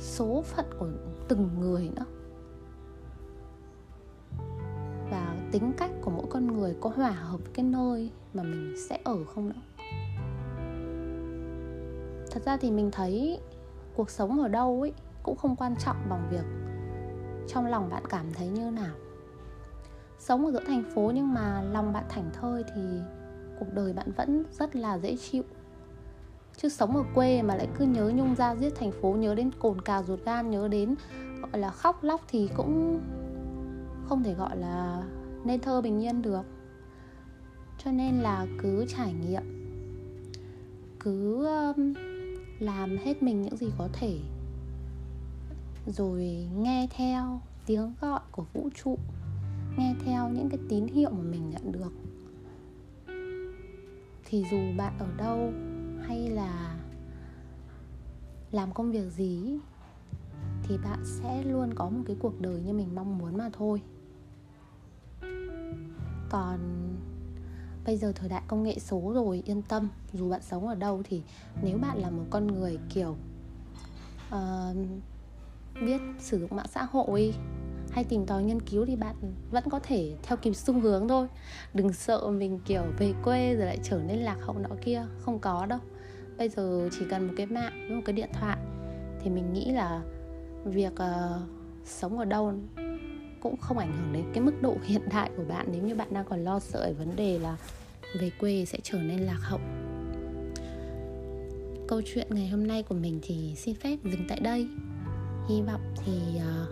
số 0.00 0.42
phận 0.42 0.66
của 0.78 0.88
từng 1.28 1.48
người 1.60 1.90
nữa. 1.96 2.04
Và 5.10 5.36
tính 5.52 5.72
cách 5.76 5.90
của 6.00 6.10
mỗi 6.10 6.26
con 6.30 6.46
người 6.46 6.76
có 6.80 6.90
hòa 6.96 7.10
hợp 7.10 7.38
với 7.38 7.50
cái 7.54 7.64
nơi 7.64 8.10
mà 8.34 8.42
mình 8.42 8.74
sẽ 8.88 9.00
ở 9.04 9.24
không 9.24 9.48
nữa. 9.48 9.60
Thật 12.30 12.42
ra 12.44 12.56
thì 12.56 12.70
mình 12.70 12.90
thấy 12.90 13.40
cuộc 13.96 14.10
sống 14.10 14.40
ở 14.40 14.48
đâu 14.48 14.80
ấy, 14.80 14.92
cũng 15.22 15.36
không 15.36 15.56
quan 15.56 15.76
trọng 15.76 15.96
bằng 16.08 16.28
việc 16.30 16.65
trong 17.48 17.66
lòng 17.66 17.88
bạn 17.90 18.02
cảm 18.08 18.32
thấy 18.32 18.48
như 18.48 18.70
nào? 18.70 18.94
Sống 20.18 20.46
ở 20.46 20.52
giữa 20.52 20.64
thành 20.66 20.84
phố 20.94 21.12
nhưng 21.14 21.34
mà 21.34 21.62
lòng 21.62 21.92
bạn 21.92 22.04
thảnh 22.08 22.30
thơi 22.40 22.64
thì 22.74 22.82
cuộc 23.58 23.66
đời 23.72 23.92
bạn 23.92 24.12
vẫn 24.16 24.44
rất 24.52 24.76
là 24.76 24.98
dễ 24.98 25.16
chịu. 25.16 25.42
Chứ 26.56 26.68
sống 26.68 26.96
ở 26.96 27.04
quê 27.14 27.42
mà 27.42 27.54
lại 27.56 27.68
cứ 27.78 27.84
nhớ 27.84 28.12
nhung 28.14 28.34
ra 28.34 28.56
giết 28.56 28.74
thành 28.74 28.92
phố, 28.92 29.12
nhớ 29.12 29.34
đến 29.34 29.50
cồn 29.58 29.80
cào 29.80 30.02
ruột 30.02 30.24
gan, 30.24 30.50
nhớ 30.50 30.68
đến, 30.68 30.94
gọi 31.42 31.60
là, 31.60 31.70
khóc 31.70 32.04
lóc 32.04 32.20
thì 32.28 32.50
cũng 32.56 33.00
không 34.08 34.22
thể 34.22 34.34
gọi 34.34 34.56
là 34.56 35.02
nên 35.44 35.60
thơ 35.60 35.80
bình 35.80 36.02
yên 36.02 36.22
được. 36.22 36.42
Cho 37.84 37.90
nên 37.90 38.18
là 38.18 38.46
cứ 38.62 38.84
trải 38.88 39.12
nghiệm, 39.12 39.42
cứ 41.00 41.48
làm 42.58 42.96
hết 42.98 43.22
mình 43.22 43.42
những 43.42 43.56
gì 43.56 43.72
có 43.78 43.88
thể 43.92 44.18
rồi 45.86 46.48
nghe 46.56 46.88
theo 46.90 47.40
tiếng 47.66 47.94
gọi 48.00 48.20
của 48.30 48.44
vũ 48.52 48.68
trụ 48.74 48.98
nghe 49.76 49.94
theo 50.04 50.28
những 50.28 50.48
cái 50.48 50.58
tín 50.68 50.86
hiệu 50.86 51.10
mà 51.10 51.22
mình 51.22 51.50
nhận 51.50 51.72
được. 51.72 51.92
Thì 54.24 54.44
dù 54.50 54.58
bạn 54.76 54.98
ở 54.98 55.06
đâu 55.16 55.52
hay 56.02 56.28
là 56.28 56.78
làm 58.50 58.72
công 58.72 58.92
việc 58.92 59.10
gì 59.12 59.58
thì 60.62 60.78
bạn 60.84 61.04
sẽ 61.04 61.42
luôn 61.42 61.74
có 61.74 61.90
một 61.90 62.02
cái 62.06 62.16
cuộc 62.20 62.40
đời 62.40 62.62
như 62.62 62.72
mình 62.72 62.94
mong 62.94 63.18
muốn 63.18 63.38
mà 63.38 63.50
thôi. 63.52 63.82
Còn 66.30 66.58
bây 67.84 67.96
giờ 67.96 68.12
thời 68.12 68.28
đại 68.28 68.42
công 68.48 68.62
nghệ 68.62 68.78
số 68.78 69.12
rồi 69.14 69.42
yên 69.46 69.62
tâm 69.62 69.88
dù 70.12 70.30
bạn 70.30 70.42
sống 70.42 70.68
ở 70.68 70.74
đâu 70.74 71.02
thì 71.04 71.22
nếu 71.62 71.78
bạn 71.78 71.98
là 71.98 72.10
một 72.10 72.24
con 72.30 72.46
người 72.46 72.78
kiểu 72.88 73.16
uh, 74.28 74.76
biết 75.84 76.00
sử 76.18 76.40
dụng 76.40 76.56
mạng 76.56 76.66
xã 76.68 76.82
hội 76.84 77.34
hay 77.90 78.04
tìm 78.04 78.26
tòi 78.26 78.42
nghiên 78.42 78.62
cứu 78.62 78.86
thì 78.86 78.96
bạn 78.96 79.16
vẫn 79.50 79.64
có 79.70 79.78
thể 79.78 80.14
theo 80.22 80.36
kịp 80.36 80.52
xu 80.52 80.80
hướng 80.80 81.08
thôi. 81.08 81.26
Đừng 81.74 81.92
sợ 81.92 82.30
mình 82.30 82.60
kiểu 82.64 82.82
về 82.98 83.12
quê 83.24 83.54
rồi 83.54 83.66
lại 83.66 83.78
trở 83.82 84.00
nên 84.06 84.18
lạc 84.18 84.36
hậu 84.40 84.58
nọ 84.58 84.68
kia 84.84 85.04
không 85.18 85.38
có 85.38 85.66
đâu. 85.66 85.78
Bây 86.38 86.48
giờ 86.48 86.88
chỉ 86.92 87.04
cần 87.10 87.26
một 87.26 87.34
cái 87.36 87.46
mạng 87.46 87.86
với 87.88 87.96
một 87.96 88.02
cái 88.04 88.12
điện 88.12 88.30
thoại 88.32 88.58
thì 89.20 89.30
mình 89.30 89.52
nghĩ 89.52 89.72
là 89.72 90.02
việc 90.64 90.92
uh, 90.92 91.40
sống 91.84 92.18
ở 92.18 92.24
đâu 92.24 92.52
cũng 93.40 93.56
không 93.56 93.78
ảnh 93.78 93.96
hưởng 93.96 94.12
đến 94.12 94.24
cái 94.34 94.44
mức 94.44 94.62
độ 94.62 94.76
hiện 94.84 95.02
đại 95.12 95.30
của 95.36 95.44
bạn. 95.48 95.66
Nếu 95.72 95.82
như 95.82 95.94
bạn 95.94 96.08
đang 96.14 96.24
còn 96.24 96.44
lo 96.44 96.58
sợ 96.58 96.92
vấn 96.98 97.16
đề 97.16 97.38
là 97.38 97.56
về 98.20 98.30
quê 98.40 98.64
sẽ 98.64 98.78
trở 98.82 98.98
nên 98.98 99.18
lạc 99.18 99.38
hậu. 99.40 99.60
Câu 101.88 102.02
chuyện 102.04 102.26
ngày 102.30 102.48
hôm 102.48 102.66
nay 102.66 102.82
của 102.82 102.94
mình 102.94 103.18
thì 103.22 103.54
xin 103.56 103.74
phép 103.74 103.96
dừng 104.04 104.24
tại 104.28 104.40
đây 104.40 104.68
hy 105.48 105.62
vọng 105.62 105.80
thì 106.04 106.12
uh, 106.36 106.68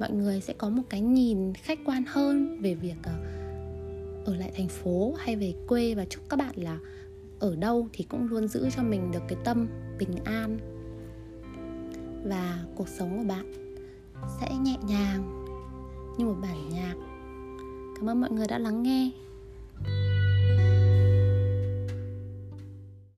mọi 0.00 0.10
người 0.10 0.40
sẽ 0.40 0.52
có 0.52 0.68
một 0.68 0.82
cái 0.88 1.00
nhìn 1.00 1.54
khách 1.54 1.78
quan 1.84 2.04
hơn 2.06 2.60
về 2.62 2.74
việc 2.74 2.96
uh, 3.00 4.26
ở 4.26 4.36
lại 4.36 4.52
thành 4.56 4.68
phố 4.68 5.14
hay 5.18 5.36
về 5.36 5.54
quê. 5.68 5.94
Và 5.94 6.04
chúc 6.04 6.22
các 6.28 6.36
bạn 6.36 6.52
là 6.56 6.78
ở 7.40 7.56
đâu 7.56 7.88
thì 7.92 8.04
cũng 8.04 8.28
luôn 8.28 8.48
giữ 8.48 8.68
cho 8.76 8.82
mình 8.82 9.10
được 9.10 9.22
cái 9.28 9.38
tâm 9.44 9.68
bình 9.98 10.16
an. 10.24 10.58
Và 12.24 12.64
cuộc 12.74 12.88
sống 12.88 13.18
của 13.18 13.24
bạn 13.28 13.52
sẽ 14.40 14.56
nhẹ 14.56 14.76
nhàng 14.88 15.44
như 16.18 16.24
một 16.24 16.36
bản 16.42 16.68
nhạc. 16.68 16.94
Cảm 17.96 18.08
ơn 18.08 18.20
mọi 18.20 18.30
người 18.30 18.46
đã 18.46 18.58
lắng 18.58 18.82
nghe. 18.82 19.10